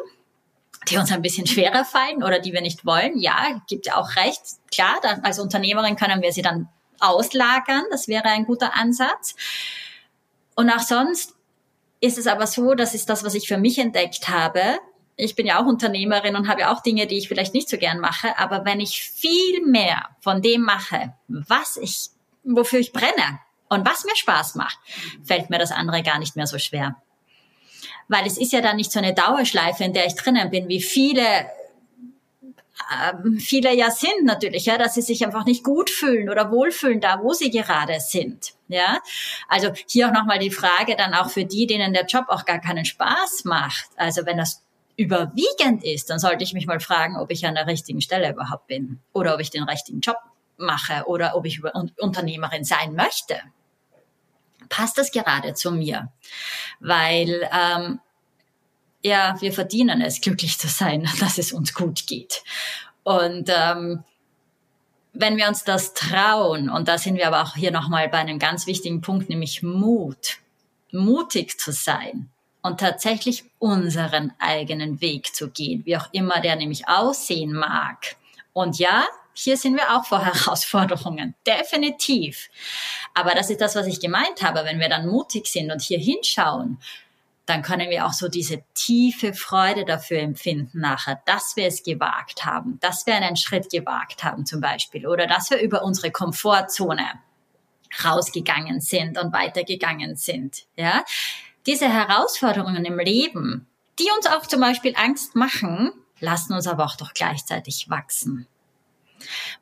[0.88, 3.18] die uns ein bisschen schwerer fallen oder die wir nicht wollen.
[3.18, 4.40] Ja, gibt ja auch recht.
[4.72, 6.68] Klar, dann, als Unternehmerin können wir sie dann
[7.00, 7.84] auslagern.
[7.90, 9.34] Das wäre ein guter Ansatz.
[10.54, 11.34] Und auch sonst
[12.00, 14.78] ist es aber so, das ist das, was ich für mich entdeckt habe,
[15.20, 17.76] ich bin ja auch Unternehmerin und habe ja auch Dinge, die ich vielleicht nicht so
[17.76, 22.08] gern mache, aber wenn ich viel mehr von dem mache, was ich,
[22.42, 24.78] wofür ich brenne und was mir Spaß macht,
[25.22, 26.96] fällt mir das andere gar nicht mehr so schwer.
[28.10, 30.82] Weil es ist ja dann nicht so eine Dauerschleife, in der ich drinnen bin, wie
[30.82, 31.46] viele
[32.90, 37.00] ähm, viele ja sind natürlich, ja, dass sie sich einfach nicht gut fühlen oder wohlfühlen
[37.00, 38.54] da, wo sie gerade sind.
[38.66, 38.98] Ja,
[39.48, 42.60] also hier auch nochmal die Frage dann auch für die, denen der Job auch gar
[42.60, 43.86] keinen Spaß macht.
[43.96, 44.64] Also wenn das
[44.96, 48.66] überwiegend ist, dann sollte ich mich mal fragen, ob ich an der richtigen Stelle überhaupt
[48.66, 50.16] bin oder ob ich den richtigen Job
[50.56, 51.62] mache oder ob ich
[51.98, 53.40] Unternehmerin sein möchte.
[54.70, 56.10] Passt das gerade zu mir?
[56.80, 58.00] Weil ähm,
[59.02, 62.42] ja, wir verdienen es, glücklich zu sein, dass es uns gut geht.
[63.02, 64.04] Und ähm,
[65.12, 68.38] wenn wir uns das trauen, und da sind wir aber auch hier nochmal bei einem
[68.38, 70.38] ganz wichtigen Punkt, nämlich Mut,
[70.92, 72.30] mutig zu sein,
[72.62, 78.16] und tatsächlich unseren eigenen Weg zu gehen, wie auch immer der nämlich aussehen mag.
[78.52, 79.04] Und ja,
[79.40, 82.48] hier sind wir auch vor Herausforderungen, definitiv.
[83.14, 84.64] Aber das ist das, was ich gemeint habe.
[84.64, 86.78] Wenn wir dann mutig sind und hier hinschauen,
[87.46, 92.44] dann können wir auch so diese tiefe Freude dafür empfinden nachher, dass wir es gewagt
[92.44, 97.04] haben, dass wir einen Schritt gewagt haben zum Beispiel oder dass wir über unsere Komfortzone
[98.04, 100.66] rausgegangen sind und weitergegangen sind.
[100.76, 101.04] Ja,
[101.66, 103.66] diese Herausforderungen im Leben,
[103.98, 108.46] die uns auch zum Beispiel Angst machen, lassen uns aber auch doch gleichzeitig wachsen.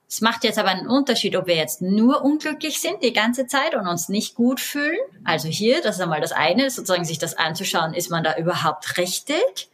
[0.09, 3.75] Es macht jetzt aber einen Unterschied, ob wir jetzt nur unglücklich sind die ganze Zeit
[3.75, 4.99] und uns nicht gut fühlen.
[5.25, 8.97] Also hier, das ist einmal das eine, sozusagen sich das anzuschauen, ist man da überhaupt
[8.97, 9.69] richtig?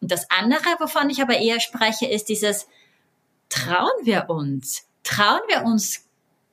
[0.00, 2.66] Und das andere, wovon ich aber eher spreche, ist dieses,
[3.48, 4.86] trauen wir uns?
[5.04, 6.04] Trauen wir uns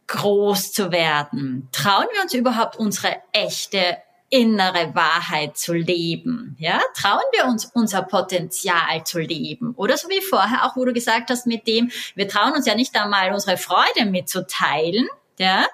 [0.07, 1.67] groß zu werden?
[1.71, 3.97] Trauen wir uns überhaupt unsere echte
[4.33, 6.57] innere Wahrheit zu leben.
[6.59, 9.75] Ja, trauen wir uns unser Potenzial zu leben.
[9.75, 12.73] Oder so wie vorher auch, wo du gesagt hast mit dem, wir trauen uns ja
[12.73, 15.07] nicht einmal unsere Freude mitzuteilen.
[15.37, 15.67] Ja,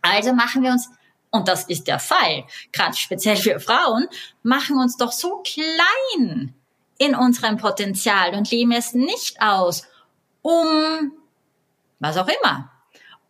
[0.00, 0.90] also machen wir uns
[1.32, 4.06] und das ist der Fall, gerade speziell für Frauen,
[4.44, 6.54] machen uns doch so klein
[6.98, 9.88] in unserem Potenzial und leben es nicht aus,
[10.42, 11.12] um
[11.98, 12.70] was auch immer,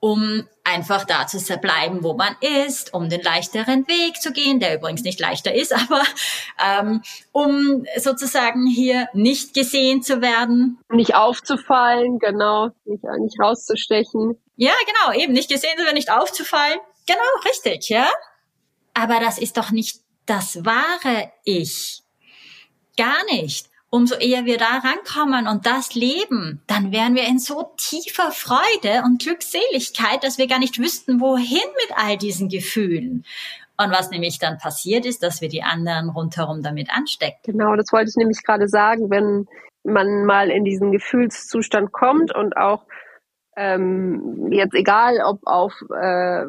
[0.03, 4.75] um einfach da zu bleiben, wo man ist, um den leichteren Weg zu gehen, der
[4.75, 6.03] übrigens nicht leichter ist, aber
[6.61, 10.81] ähm, um sozusagen hier nicht gesehen zu werden.
[10.91, 14.37] Nicht aufzufallen, genau, nicht, nicht rauszustechen.
[14.57, 16.81] Ja, genau, eben nicht gesehen zu werden, nicht aufzufallen.
[17.07, 18.11] Genau, richtig, ja.
[18.95, 22.03] Aber das ist doch nicht das wahre Ich.
[22.97, 27.75] Gar nicht umso eher wir da rankommen und das leben, dann wären wir in so
[27.77, 33.27] tiefer Freude und Glückseligkeit, dass wir gar nicht wüssten, wohin mit all diesen Gefühlen.
[33.77, 37.41] Und was nämlich dann passiert ist, dass wir die anderen rundherum damit anstecken.
[37.45, 39.47] Genau, das wollte ich nämlich gerade sagen, wenn
[39.85, 42.87] man mal in diesen Gefühlszustand kommt und auch
[43.57, 46.45] ähm, jetzt egal, ob auf äh,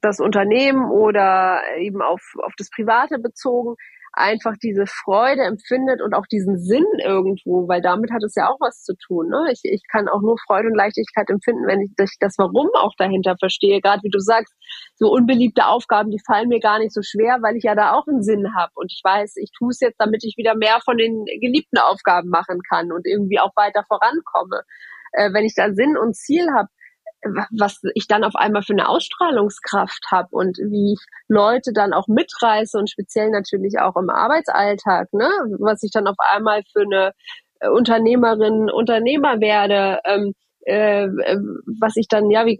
[0.00, 3.76] das Unternehmen oder eben auf, auf das Private bezogen,
[4.16, 8.58] einfach diese Freude empfindet und auch diesen Sinn irgendwo, weil damit hat es ja auch
[8.60, 9.28] was zu tun.
[9.28, 9.52] Ne?
[9.52, 13.36] Ich, ich kann auch nur Freude und Leichtigkeit empfinden, wenn ich das Warum auch dahinter
[13.38, 13.80] verstehe.
[13.80, 14.54] Gerade wie du sagst,
[14.94, 18.06] so unbeliebte Aufgaben, die fallen mir gar nicht so schwer, weil ich ja da auch
[18.06, 20.96] einen Sinn habe und ich weiß, ich tue es jetzt, damit ich wieder mehr von
[20.96, 24.62] den geliebten Aufgaben machen kann und irgendwie auch weiter vorankomme.
[25.12, 26.68] Äh, wenn ich da Sinn und Ziel habe,
[27.50, 32.08] was ich dann auf einmal für eine Ausstrahlungskraft habe und wie ich Leute dann auch
[32.08, 37.12] mitreiße und speziell natürlich auch im Arbeitsalltag, ne, was ich dann auf einmal für eine
[37.60, 40.34] äh, Unternehmerin, Unternehmer werde, ähm,
[40.66, 41.38] äh, äh,
[41.80, 42.58] was ich dann, ja, wie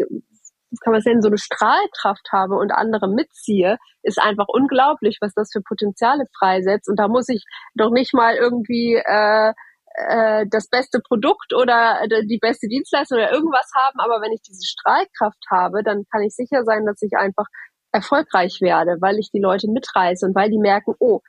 [0.83, 5.33] kann man es nennen, so eine Strahlkraft habe und andere mitziehe, ist einfach unglaublich, was
[5.35, 6.89] das für Potenziale freisetzt.
[6.89, 9.53] Und da muss ich doch nicht mal irgendwie äh,
[9.97, 14.43] äh, das beste Produkt oder äh, die beste Dienstleistung oder irgendwas haben, aber wenn ich
[14.43, 17.47] diese Strahlkraft habe, dann kann ich sicher sein, dass ich einfach
[17.93, 21.21] erfolgreich werde, weil ich die Leute mitreiße und weil die merken, oh,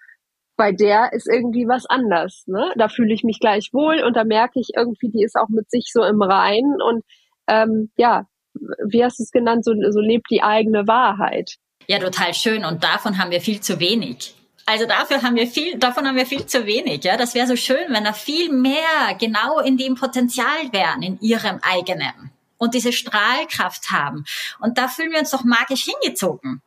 [0.58, 2.44] bei der ist irgendwie was anders.
[2.48, 2.74] Ne?
[2.76, 5.70] Da fühle ich mich gleich wohl und da merke ich irgendwie, die ist auch mit
[5.70, 7.04] sich so im Reinen und
[7.48, 8.26] ähm, ja,
[8.86, 11.56] wie hast du es genannt, so, so lebt die eigene Wahrheit.
[11.88, 14.34] Ja, total schön und davon haben wir viel zu wenig.
[14.68, 17.02] Also dafür haben wir viel, davon haben wir viel zu wenig.
[17.06, 21.18] Ja, das wäre so schön, wenn da viel mehr genau in dem Potenzial wären, in
[21.22, 24.26] ihrem eigenen und diese Strahlkraft haben.
[24.60, 26.62] Und da fühlen wir uns doch magisch hingezogen.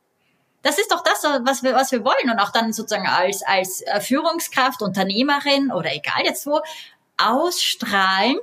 [0.63, 2.31] Das ist doch das, was wir, was wir wollen.
[2.31, 6.59] Und auch dann sozusagen als, als äh, Führungskraft, Unternehmerin oder egal jetzt wo,
[7.17, 8.39] ausstrahlen.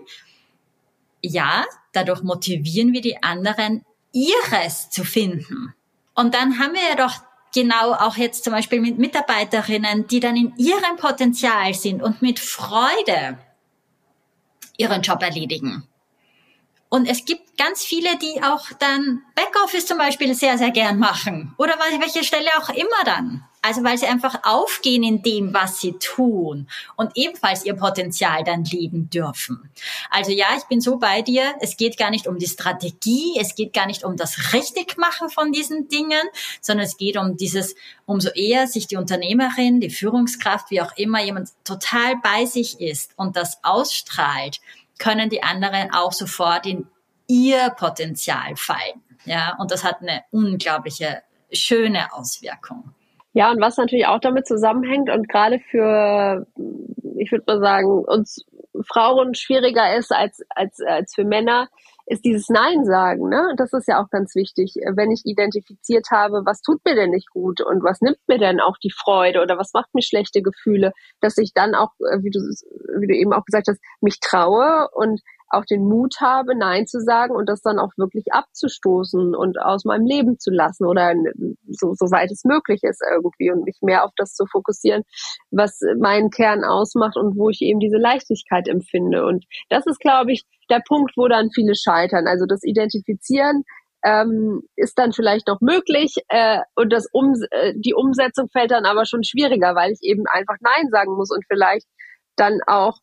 [1.21, 5.75] Ja, dadurch motivieren wir die anderen, ihres zu finden.
[6.15, 10.37] Und dann haben wir ja doch genau auch jetzt zum Beispiel mit Mitarbeiterinnen, die dann
[10.37, 13.39] in ihrem Potenzial sind und mit Freude
[14.77, 15.87] ihren Job erledigen.
[16.89, 21.55] Und es gibt ganz viele, die auch dann Backoffice zum Beispiel sehr, sehr gern machen.
[21.59, 23.45] Oder welche Stelle auch immer dann.
[23.61, 28.65] Also weil sie einfach aufgehen in dem, was sie tun und ebenfalls ihr Potenzial dann
[28.65, 29.69] leben dürfen.
[30.11, 31.55] Also ja, ich bin so bei dir.
[31.61, 35.51] Es geht gar nicht um die Strategie, es geht gar nicht um das Richtigmachen von
[35.51, 36.23] diesen Dingen,
[36.61, 37.75] sondern es geht um dieses,
[38.07, 43.11] umso eher sich die Unternehmerin, die Führungskraft, wie auch immer, jemand total bei sich ist
[43.17, 44.61] und das ausstrahlt,
[44.99, 46.87] können die anderen auch sofort in
[47.27, 49.03] ihr Potenzial fallen.
[49.25, 52.95] Ja, und das hat eine unglaubliche schöne Auswirkung.
[53.33, 56.47] Ja, und was natürlich auch damit zusammenhängt und gerade für,
[57.17, 58.45] ich würde mal sagen, uns
[58.87, 61.69] Frauen schwieriger ist als, als, als für Männer,
[62.09, 63.29] ist dieses Nein sagen.
[63.29, 63.55] Ne?
[63.57, 64.75] Das ist ja auch ganz wichtig.
[64.95, 68.61] Wenn ich identifiziert habe, was tut mir denn nicht gut und was nimmt mir denn
[68.61, 72.31] auch die Freude oder was macht mir schlechte Gefühle, dass ich dann auch, äh, wie
[72.31, 72.41] du,
[73.01, 77.01] wie du eben auch gesagt hast, mich traue und auch den Mut habe, Nein zu
[77.01, 81.15] sagen und das dann auch wirklich abzustoßen und aus meinem Leben zu lassen oder
[81.69, 85.05] so, so weit es möglich ist irgendwie und mich mehr auf das zu fokussieren,
[85.51, 89.25] was meinen Kern ausmacht und wo ich eben diese Leichtigkeit empfinde.
[89.25, 92.27] Und das ist, glaube ich, der Punkt, wo dann viele scheitern.
[92.27, 93.65] Also das Identifizieren
[94.05, 98.85] ähm, ist dann vielleicht noch möglich äh, und das um, äh, die Umsetzung fällt dann
[98.85, 101.87] aber schon schwieriger, weil ich eben einfach Nein sagen muss und vielleicht
[102.37, 102.99] dann auch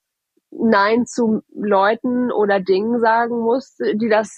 [0.51, 4.37] Nein zu Leuten oder Dingen sagen muss, die das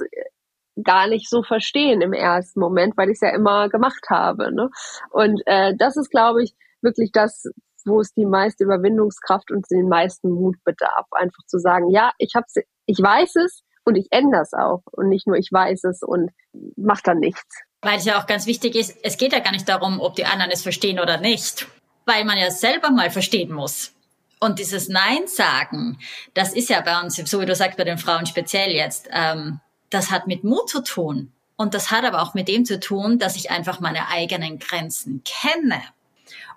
[0.83, 4.53] gar nicht so verstehen im ersten Moment, weil ich es ja immer gemacht habe.
[4.53, 4.69] Ne?
[5.11, 7.45] Und äh, das ist, glaube ich, wirklich das,
[7.85, 12.33] wo es die meiste Überwindungskraft und den meisten Mut bedarf, einfach zu sagen, ja, ich
[12.35, 12.55] hab's,
[12.87, 16.31] ich weiß es und ich ändere es auch und nicht nur ich weiß es und
[16.75, 17.61] mach dann nichts.
[17.81, 20.25] Weil es ja auch ganz wichtig ist, es geht ja gar nicht darum, ob die
[20.25, 21.67] anderen es verstehen oder nicht,
[22.05, 23.93] weil man ja selber mal verstehen muss.
[24.39, 25.99] Und dieses Nein sagen,
[26.33, 29.59] das ist ja bei uns, so wie du sagst, bei den Frauen speziell jetzt, ähm,
[29.89, 31.31] das hat mit Mut zu tun.
[31.55, 35.23] Und das hat aber auch mit dem zu tun, dass ich einfach meine eigenen Grenzen
[35.23, 35.81] kenne.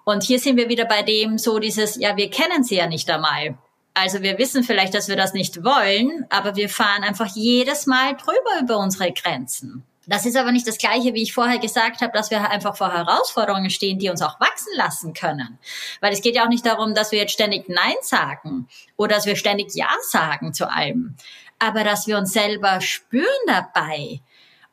[0.04, 3.09] Und hier sind wir wieder bei dem so dieses, ja, wir kennen sie ja nicht
[3.09, 3.57] einmal.
[3.95, 8.16] Also wir wissen vielleicht, dass wir das nicht wollen, aber wir fahren einfach jedes Mal
[8.16, 9.84] drüber über unsere Grenzen.
[10.07, 12.93] Das ist aber nicht das Gleiche, wie ich vorher gesagt habe, dass wir einfach vor
[12.93, 15.59] Herausforderungen stehen, die uns auch wachsen lassen können.
[16.01, 18.66] Weil es geht ja auch nicht darum, dass wir jetzt ständig Nein sagen
[18.97, 21.16] oder dass wir ständig Ja sagen zu allem,
[21.59, 24.20] aber dass wir uns selber spüren dabei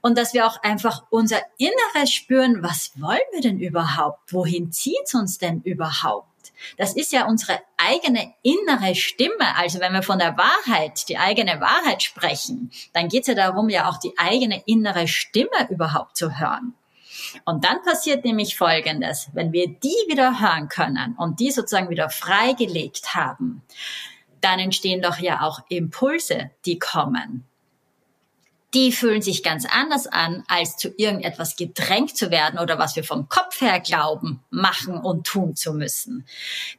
[0.01, 4.34] und dass wir auch einfach unser Inneres spüren, was wollen wir denn überhaupt?
[4.34, 6.53] Wohin zieht's uns denn überhaupt?
[6.78, 9.55] Das ist ja unsere eigene innere Stimme.
[9.55, 13.69] Also wenn wir von der Wahrheit, die eigene Wahrheit sprechen, dann geht es ja darum,
[13.69, 16.73] ja auch die eigene innere Stimme überhaupt zu hören.
[17.45, 22.09] Und dann passiert nämlich Folgendes, wenn wir die wieder hören können und die sozusagen wieder
[22.09, 23.63] freigelegt haben,
[24.41, 27.45] dann entstehen doch ja auch Impulse, die kommen
[28.74, 33.03] die fühlen sich ganz anders an, als zu irgendetwas gedrängt zu werden oder was wir
[33.03, 36.28] vom Kopf her glauben, machen und tun zu müssen.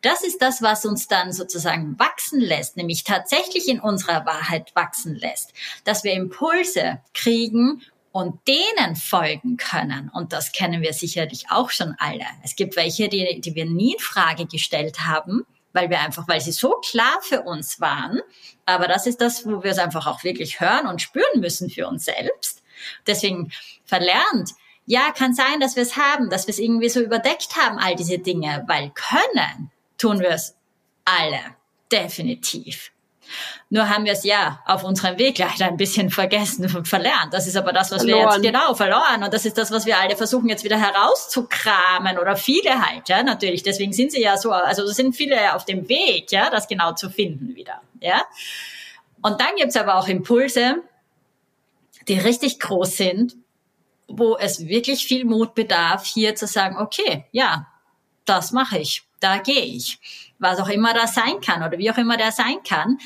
[0.03, 5.14] Das ist das, was uns dann sozusagen wachsen lässt, nämlich tatsächlich in unserer Wahrheit wachsen
[5.14, 7.82] lässt, dass wir Impulse kriegen
[8.12, 10.11] und denen folgen können.
[10.12, 12.26] Und das kennen wir sicherlich auch schon alle.
[12.45, 15.47] Es gibt welche, die, die wir nie in Frage gestellt haben,
[15.78, 18.20] weil wir einfach, weil sie so klar für uns waren.
[18.66, 21.86] Aber das ist das, wo wir es einfach auch wirklich hören und spüren müssen für
[21.86, 22.64] uns selbst.
[23.06, 23.52] Deswegen
[23.84, 24.50] verlernt.
[24.86, 27.94] Ja, kann sein, dass wir es haben, dass wir es irgendwie so überdeckt haben, all
[27.94, 30.56] diese Dinge, weil können tun wir es
[31.04, 31.38] alle.
[31.92, 32.90] Definitiv.
[33.70, 37.32] Nur haben wir es ja auf unserem Weg leider ein bisschen vergessen und verlernt.
[37.32, 38.26] Das ist aber das, was verloren.
[38.26, 39.22] wir jetzt genau verloren.
[39.22, 43.22] Und das ist das, was wir alle versuchen jetzt wieder herauszukramen oder viele halt, ja,
[43.22, 43.62] natürlich.
[43.62, 47.10] Deswegen sind sie ja so, also sind viele auf dem Weg, ja, das genau zu
[47.10, 48.22] finden wieder, ja.
[49.22, 50.76] Und dann gibt's aber auch Impulse,
[52.06, 53.36] die richtig groß sind,
[54.06, 57.66] wo es wirklich viel Mut bedarf, hier zu sagen, okay, ja,
[58.24, 59.98] das mache ich, da gehe ich
[60.39, 62.99] was auch immer das sein kann oder wie auch immer der sein kann.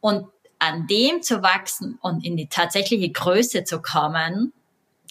[0.00, 0.26] Und
[0.58, 4.52] an dem zu wachsen und in die tatsächliche Größe zu kommen,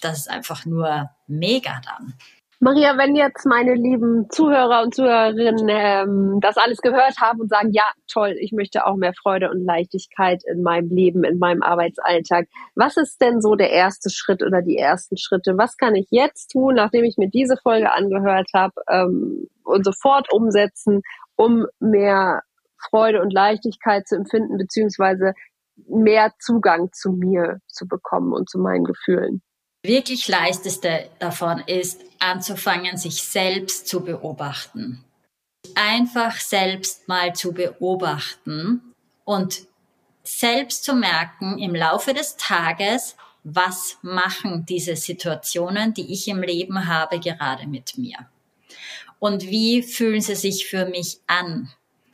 [0.00, 2.14] das ist einfach nur mega dann.
[2.62, 7.70] Maria, wenn jetzt meine lieben Zuhörer und Zuhörerinnen ähm, das alles gehört haben und sagen,
[7.72, 12.48] ja, toll, ich möchte auch mehr Freude und Leichtigkeit in meinem Leben, in meinem Arbeitsalltag.
[12.74, 15.56] Was ist denn so der erste Schritt oder die ersten Schritte?
[15.56, 20.30] Was kann ich jetzt tun, nachdem ich mir diese Folge angehört habe ähm, und sofort
[20.30, 21.00] umsetzen,
[21.40, 22.42] um mehr
[22.76, 25.32] Freude und Leichtigkeit zu empfinden, beziehungsweise
[25.88, 29.40] mehr Zugang zu mir zu bekommen und zu meinen Gefühlen.
[29.82, 35.02] Wirklich leichteste davon ist, anzufangen, sich selbst zu beobachten.
[35.74, 38.92] Einfach selbst mal zu beobachten
[39.24, 39.66] und
[40.22, 46.86] selbst zu merken im Laufe des Tages, was machen diese Situationen, die ich im Leben
[46.86, 48.28] habe, gerade mit mir
[49.20, 51.70] und wie fühlen sie sich für mich an?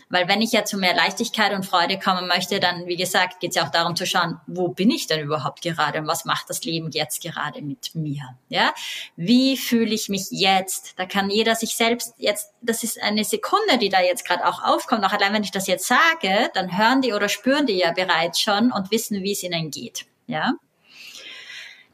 [0.08, 3.50] Weil wenn ich ja zu mehr Leichtigkeit und Freude kommen möchte, dann, wie gesagt, geht
[3.50, 6.48] es ja auch darum zu schauen, wo bin ich denn überhaupt gerade und was macht
[6.48, 8.22] das Leben jetzt gerade mit mir?
[8.48, 8.72] Ja,
[9.16, 10.94] wie fühle ich mich jetzt?
[10.96, 14.62] Da kann jeder sich selbst jetzt, das ist eine Sekunde, die da jetzt gerade auch
[14.62, 15.04] aufkommt.
[15.04, 18.40] Auch allein wenn ich das jetzt sage, dann hören die oder spüren die ja bereits
[18.40, 20.06] schon und wissen, wie es ihnen geht.
[20.28, 20.52] Ja,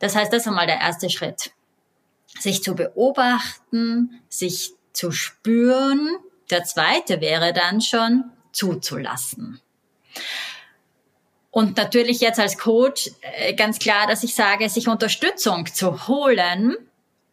[0.00, 1.52] das heißt, das ist einmal der erste Schritt,
[2.38, 6.08] sich zu beobachten, sich zu spüren.
[6.50, 9.60] Der zweite wäre dann schon zuzulassen.
[11.50, 16.76] Und natürlich jetzt als Coach äh, ganz klar, dass ich sage, sich Unterstützung zu holen,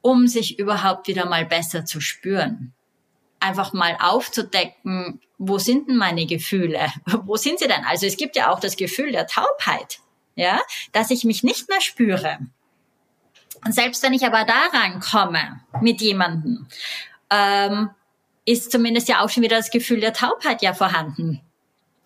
[0.02, 2.74] um sich überhaupt wieder mal besser zu spüren.
[3.40, 6.88] Einfach mal aufzudecken, wo sind denn meine Gefühle?
[7.06, 7.86] Wo sind sie denn?
[7.86, 10.00] Also es gibt ja auch das Gefühl der Taubheit,
[10.36, 10.60] ja,
[10.92, 12.40] dass ich mich nicht mehr spüre.
[13.64, 16.68] Und selbst wenn ich aber daran komme mit jemandem
[17.30, 17.90] ähm,
[18.46, 21.42] ist zumindest ja auch schon wieder das Gefühl der Taubheit ja vorhanden.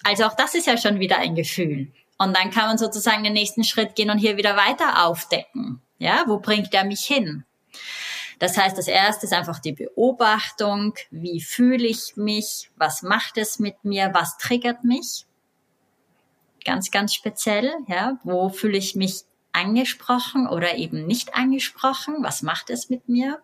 [0.03, 1.91] Also auch das ist ja schon wieder ein Gefühl.
[2.17, 5.81] Und dann kann man sozusagen den nächsten Schritt gehen und hier wieder weiter aufdecken.
[5.97, 7.45] Ja, wo bringt er mich hin?
[8.39, 10.95] Das heißt, das erste ist einfach die Beobachtung.
[11.11, 12.69] Wie fühle ich mich?
[12.75, 14.09] Was macht es mit mir?
[14.13, 15.25] Was triggert mich?
[16.65, 17.71] Ganz, ganz speziell.
[17.87, 19.21] Ja, wo fühle ich mich
[19.53, 22.17] angesprochen oder eben nicht angesprochen?
[22.21, 23.39] Was macht es mit mir?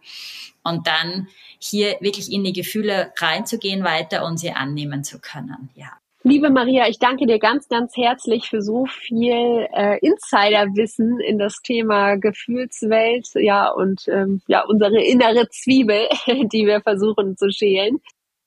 [0.64, 1.28] Und dann
[1.60, 5.70] hier wirklich in die Gefühle reinzugehen weiter und sie annehmen zu können.
[5.76, 5.94] Ja.
[6.24, 11.62] Liebe Maria, ich danke dir ganz, ganz herzlich für so viel äh, Insiderwissen in das
[11.62, 18.02] Thema Gefühlswelt, ja und ähm, ja unsere innere Zwiebel, die wir versuchen zu schälen.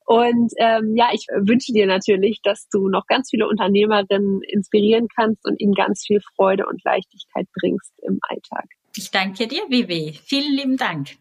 [0.06, 5.46] Und ähm, ja, ich wünsche dir natürlich, dass du noch ganz viele Unternehmerinnen inspirieren kannst
[5.46, 8.66] und ihnen ganz viel Freude und Leichtigkeit bringst im Alltag.
[8.96, 10.18] Ich danke dir, Vivi.
[10.24, 11.08] Vielen lieben Dank.